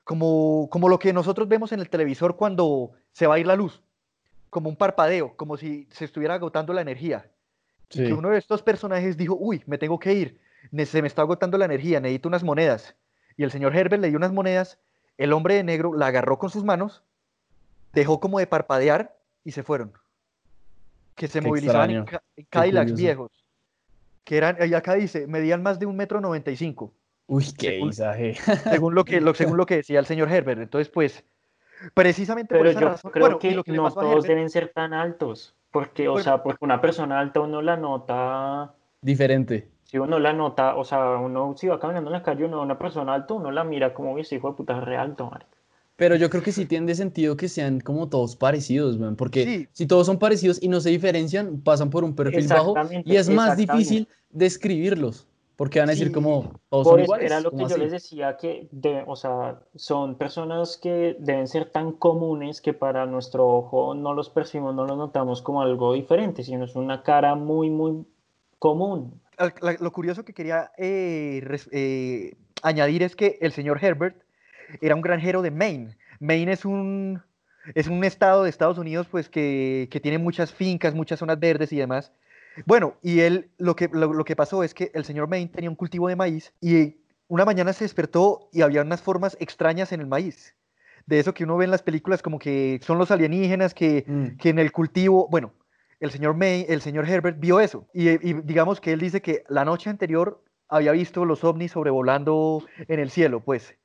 [0.03, 3.55] como, como lo que nosotros vemos en el televisor cuando se va a ir la
[3.55, 3.84] luz,
[4.49, 7.29] como un parpadeo, como si se estuviera agotando la energía.
[7.91, 10.39] Y que uno de estos personajes dijo, uy, me tengo que ir,
[10.84, 12.95] se me está agotando la energía, necesito unas monedas.
[13.38, 14.79] Y el señor Herbert le dio unas monedas,
[15.19, 17.03] el hombre de negro la agarró con sus manos,
[17.93, 19.93] dejó como de parpadear y se fueron.
[21.13, 22.05] Que se movilizaban en,
[22.49, 23.31] Cadillacs viejos.
[24.23, 26.95] Que eran, y acá dice, medían más de un metro noventa y cinco.
[27.28, 28.36] Uy, qué mensaje.
[28.69, 30.61] Según lo que, según lo que decía el señor Herbert.
[30.61, 31.24] Entonces, pues,
[31.93, 33.11] precisamente por esa yo razón.
[33.11, 35.55] Creo que, no todos deben ser tan altos.
[35.71, 38.76] Porque, o sea, porque una persona alta uno la nota.
[39.01, 39.69] Diferente.
[39.84, 42.78] Si uno la nota, o sea, uno si va caminando en la calle, uno una
[42.78, 45.32] persona alta, uno la mira como ese hijo de puta re alto,
[45.95, 49.88] Pero yo creo que sí tiene sentido que sean como todos parecidos, man, porque si
[49.88, 53.57] todos son parecidos y no se diferencian, pasan por un perfil bajo y es más
[53.57, 55.28] difícil describirlos.
[55.56, 57.26] Porque van a decir como todos son iguales.
[57.26, 58.70] Era lo que yo les decía que,
[59.06, 64.30] o sea, son personas que deben ser tan comunes que para nuestro ojo no los
[64.30, 68.06] percibimos, no los notamos como algo diferente, sino es una cara muy, muy
[68.58, 69.22] común
[69.80, 74.16] lo curioso que quería eh, eh, añadir es que el señor Herbert
[74.82, 75.97] era un granjero de Maine.
[76.20, 77.22] Maine es un,
[77.76, 81.78] es un estado de Estados Unidos pues, que, tiene muchas fincas, muchas zonas verdes y
[81.78, 82.12] demás.
[82.66, 85.76] Bueno, y él lo que, lo, que pasó es que el señor Maine tenía un
[85.76, 86.97] cultivo de maíz y
[87.28, 90.56] una mañana se despertó y había unas formas extrañas en el maíz.
[91.06, 94.38] De eso que uno ve en las películas como que son los alienígenas que, mm.
[94.38, 95.51] que en el cultivo, bueno,
[96.04, 97.88] el señor May, el señor Herbert vio eso.
[97.93, 102.99] Y, digamos que él dice que la noche anterior había visto los ovnis sobrevolando en
[102.99, 103.78] el cielo, pues.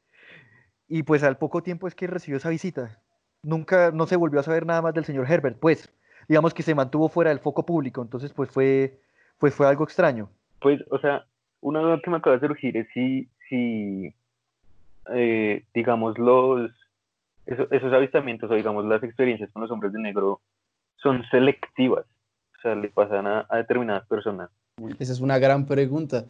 [0.88, 3.00] Y pues al poco tiempo es que recibió esa visita.
[3.42, 5.92] Nunca, no se volvió a saber nada más del señor Herbert, pues.
[6.28, 9.00] Digamos que se mantuvo fuera del foco público, entonces pues fue,
[9.38, 10.28] pues fue algo extraño.
[10.60, 11.24] Pues, o sea,
[11.60, 14.14] una duda que me acaba de surgir es si, si
[15.14, 16.70] eh, digamos, los,
[17.46, 20.40] esos, esos avistamientos o digamos las experiencias con los hombres de negro
[20.96, 22.04] son selectivas,
[22.58, 24.50] o sea, le pasan a, determinadas personas.
[24.98, 26.26] Esa es una gran pregunta.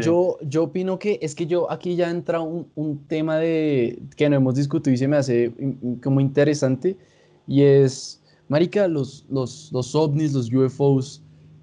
[0.00, 4.28] Yo, yo opino que es que yo aquí ya entra un, un, tema de que
[4.30, 5.52] no hemos discutido y se me hace
[6.02, 6.96] como interesante
[7.46, 8.19] y es,
[8.50, 11.22] marica, los, los, los ovnis, los UFOs,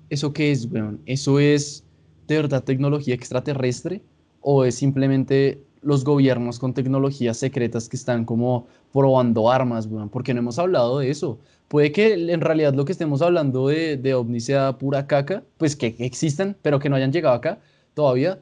[0.09, 1.01] ¿eso qué es, weón?
[1.05, 1.83] ¿Eso es
[2.27, 4.01] de verdad tecnología extraterrestre
[4.39, 10.07] o es simplemente los gobiernos con tecnologías secretas que están como probando armas, weón?
[10.07, 11.37] Porque no hemos hablado de eso.
[11.67, 15.75] Puede que en realidad lo que estemos hablando de, de ovnis sea pura caca, pues
[15.75, 17.59] que existan, pero que no hayan llegado acá
[17.95, 18.39] todavía,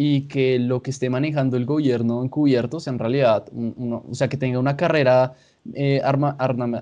[0.00, 4.36] y que lo que esté manejando el gobierno encubierto sea en realidad, o sea, que
[4.36, 5.34] tenga una carrera
[5.74, 6.36] eh, arma,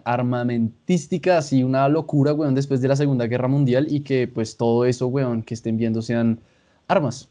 [0.05, 4.85] armamentística, así una locura, weón, después de la Segunda Guerra Mundial, y que pues todo
[4.85, 6.41] eso, weón, que estén viendo sean
[6.89, 7.31] armas.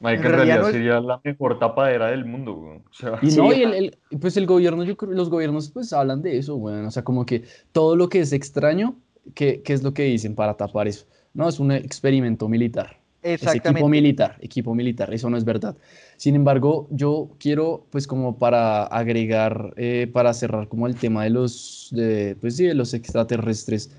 [0.00, 2.80] Mike, en, realidad, sería la mejor tapadera del mundo,
[3.20, 6.54] y no, y el, pues el gobierno, yo creo, los gobiernos pues hablan de eso,
[6.54, 6.86] güey.
[6.86, 8.96] O sea, como que todo lo que es extraño,
[9.34, 11.04] ¿qué, ¿qué, es lo que dicen para tapar eso?
[11.34, 13.01] No, es un experimento militar.
[13.22, 13.68] Exactamente.
[13.68, 15.76] Es equipo militar, equipo militar, eso no es verdad.
[16.16, 21.30] Sin embargo, yo quiero, pues como para agregar, eh, para cerrar como el tema de
[21.30, 23.90] los, de, pues sí, de los extraterrestres,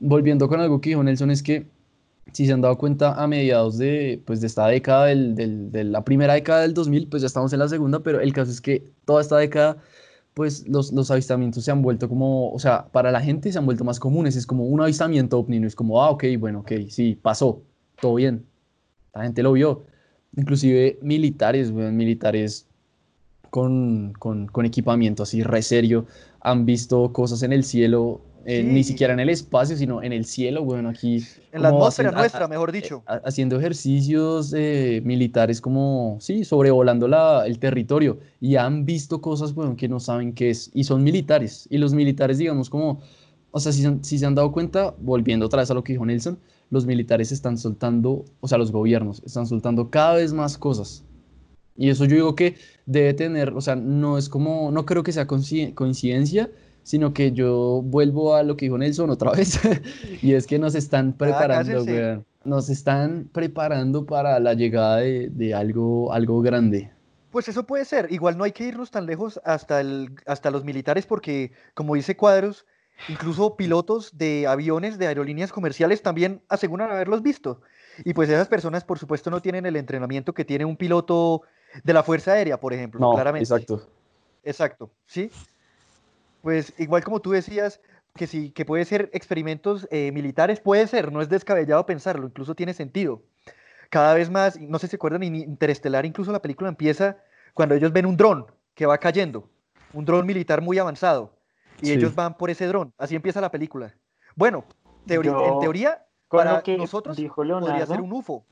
[0.00, 1.66] volviendo con algo que dijo Nelson, es que
[2.32, 5.84] si se han dado cuenta a mediados de, pues, de esta década, del, del, de
[5.84, 8.60] la primera década del 2000, pues ya estamos en la segunda, pero el caso es
[8.60, 9.76] que toda esta década,
[10.34, 13.66] pues los, los avistamientos se han vuelto como, o sea, para la gente se han
[13.66, 16.72] vuelto más comunes, es como un avistamiento ovni, no es como, ah, ok, bueno, ok,
[16.88, 17.62] sí, pasó,
[18.00, 18.46] todo bien,
[19.14, 19.84] la gente lo vio,
[20.36, 22.66] inclusive militares, militares
[23.50, 26.06] con, con, con equipamiento así re serio,
[26.40, 30.24] han visto cosas en el cielo eh, ni siquiera en el espacio, sino en el
[30.24, 31.24] cielo, bueno, aquí.
[31.50, 33.02] En la atmósfera nuestra, mejor dicho.
[33.24, 39.74] haciendo ejercicios eh, militares como, sí, sobrevolando la, el territorio y han visto cosas, bueno,
[39.74, 41.66] que no saben qué es y son militares.
[41.70, 43.00] Y los militares, digamos, como,
[43.50, 46.06] o sea, si, si se han dado cuenta, volviendo otra vez a lo que dijo
[46.06, 46.38] Nelson,
[46.70, 51.04] los militares están soltando, o sea, los gobiernos están soltando cada vez más cosas.
[51.76, 52.56] Y eso yo digo que
[52.86, 56.50] debe tener, o sea, no es como, no creo que sea coincidencia,
[56.82, 59.60] sino que yo vuelvo a lo que dijo Nelson otra vez,
[60.22, 66.12] y es que nos están ah, preparando, nos están preparando para la llegada de, algo,
[66.12, 66.90] algo grande.
[67.30, 70.64] Pues eso puede ser, igual no hay que irnos tan lejos hasta, el, hasta los
[70.64, 72.64] militares porque, como dice Cuadros,
[73.08, 77.60] incluso pilotos de aviones, de aerolíneas comerciales también aseguran haberlos visto.
[78.04, 81.42] Y pues esas personas, por supuesto, no tienen el entrenamiento que tiene un piloto
[81.82, 83.44] de la Fuerza Aérea, por ejemplo, no, claramente.
[83.44, 83.88] Exacto.
[84.44, 85.30] Exacto, ¿sí?
[86.46, 87.80] pues igual como tú decías,
[88.14, 92.54] que sí, que puede ser experimentos eh, militares, puede ser, no es descabellado pensarlo, incluso
[92.54, 93.20] tiene sentido.
[93.90, 97.16] Cada vez más, no sé si se acuerdan, en Interestelar incluso la película empieza
[97.52, 99.50] cuando ellos ven un dron que va cayendo,
[99.92, 101.35] un dron militar muy avanzado,
[101.80, 103.94] y ellos van por ese dron, así empieza la película.
[104.34, 104.64] Bueno,
[105.08, 108.44] en teoría, para que nosotros dijo podría ser un UFO.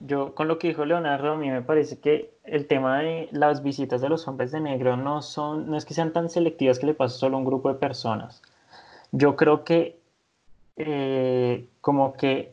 [0.00, 3.62] Yo con lo que dijo Leonardo, a mí me parece que el tema de las
[3.62, 6.86] visitas de los hombres de negro no son, no es que sean tan selectivas que
[6.86, 8.42] le pase solo a un grupo de personas.
[9.12, 9.98] Yo creo que
[10.76, 12.52] eh, como que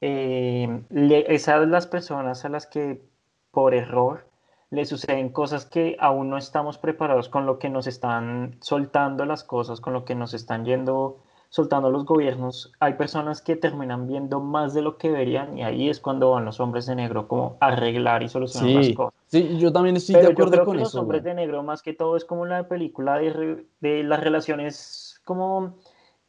[0.00, 0.82] eh,
[1.28, 3.02] esas las personas a las que
[3.50, 4.27] por error
[4.70, 9.44] le suceden cosas que aún no estamos preparados con lo que nos están soltando las
[9.44, 14.40] cosas, con lo que nos están yendo soltando los gobiernos, hay personas que terminan viendo
[14.40, 17.56] más de lo que deberían y ahí es cuando van los hombres de negro como
[17.60, 19.20] arreglar y solucionar las cosas.
[19.28, 20.98] Sí, yo también estoy de acuerdo con que eso.
[20.98, 25.20] Los hombres de negro más que todo es como la película de, de las relaciones
[25.24, 25.76] como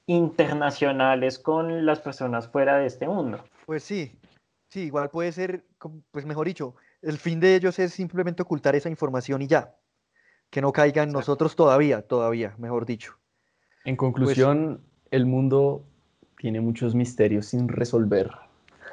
[0.06, 3.40] internacionales con las personas fuera de este mundo.
[3.66, 4.18] Pues sí,
[4.70, 5.66] sí, igual puede ser,
[6.12, 9.76] pues mejor dicho, el fin de ellos es simplemente ocultar esa información y ya,
[10.50, 13.14] que no caiga en nosotros todavía, todavía, mejor dicho.
[13.86, 14.82] En conclusión,
[15.12, 15.84] el mundo
[16.38, 18.32] tiene muchos misterios sin resolver.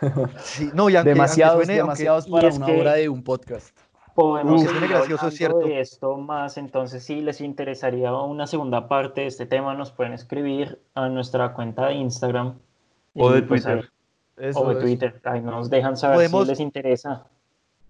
[0.74, 3.76] no, demasiados, demasiados para una hora de un podcast.
[4.14, 5.58] Podemos Uf, gracioso, cierto.
[5.58, 10.14] de esto más, entonces si les interesaría una segunda parte de este tema, nos pueden
[10.14, 12.58] escribir a nuestra cuenta de Instagram.
[13.14, 13.90] O de pues, Twitter.
[14.54, 17.26] o de Twitter, ahí nos dejan saber si les interesa.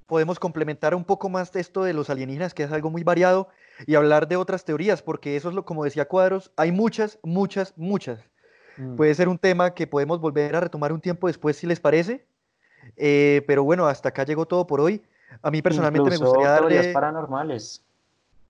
[0.07, 3.48] Podemos complementar un poco más esto de los alienígenas, que es algo muy variado,
[3.86, 7.74] y hablar de otras teorías, porque eso es lo, como decía Cuadros, hay muchas, muchas,
[7.76, 8.20] muchas.
[8.76, 8.96] Mm.
[8.96, 12.24] Puede ser un tema que podemos volver a retomar un tiempo después, si les parece.
[12.96, 15.02] Eh, pero bueno, hasta acá llegó todo por hoy.
[15.42, 16.68] A mí personalmente me gustaría darle...
[16.68, 17.84] teorías paranormales.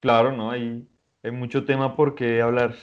[0.00, 0.50] Claro, ¿no?
[0.50, 0.86] Hay,
[1.22, 2.74] hay mucho tema por qué hablar.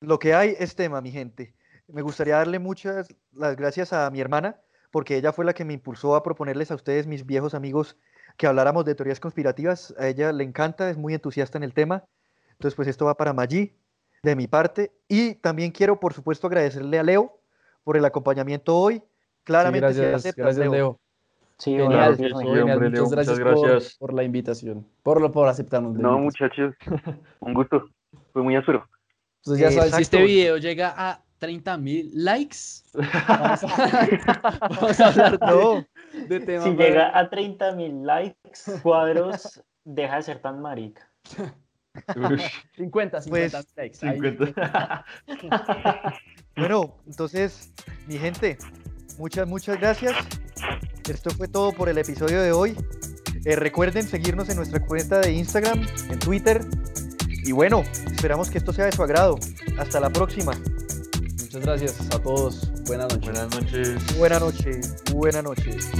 [0.00, 1.54] Lo que hay es tema, mi gente.
[1.88, 4.56] Me gustaría darle muchas las gracias a mi hermana,
[4.90, 7.96] porque ella fue la que me impulsó a proponerles a ustedes, mis viejos amigos,
[8.36, 9.94] que habláramos de teorías conspirativas.
[9.98, 12.04] A ella le encanta, es muy entusiasta en el tema.
[12.52, 13.72] Entonces, pues esto va para Maggi,
[14.22, 14.92] de mi parte.
[15.08, 17.38] Y también quiero, por supuesto, agradecerle a Leo
[17.84, 19.02] por el acompaamiento hoy.
[19.44, 20.98] Claramente, sí, gracias, gracias, Leo.
[21.58, 25.94] Sí, genial, muchas gracias, Por, la invitación, por, lo, por aceptarnos.
[25.94, 26.74] No, muchachos,
[27.40, 27.88] un gusto.
[28.32, 28.86] Fue muy áspero.
[29.42, 32.58] Entonces ya sabes, si este video llega a 30 mil likes,
[32.92, 33.64] vamos
[35.00, 35.38] a, hablar
[36.28, 36.64] de, tema.
[36.64, 41.08] Si llega a 30 mil likes, cuadros, deja de ser tan marica.
[42.76, 43.98] 50, 50 pues, likes.
[43.98, 45.04] 50.
[46.56, 47.72] bueno, entonces,
[48.06, 48.58] mi gente,
[49.18, 50.16] muchas, muchas gracias.
[51.08, 52.76] Esto fue todo por el episodio de hoy.
[53.44, 56.60] Eh, recuerden seguirnos en nuestra cuenta de Instagram, en Twitter.
[57.44, 59.38] Y bueno, esperamos que esto sea de su agrado.
[59.78, 60.52] Hasta la próxima.
[61.48, 62.70] Muchas gracias a todos.
[62.84, 63.24] Buenas noches.
[63.24, 64.18] Buenas noches.
[64.18, 64.94] Buenas noches.
[65.14, 65.90] Buenas noches.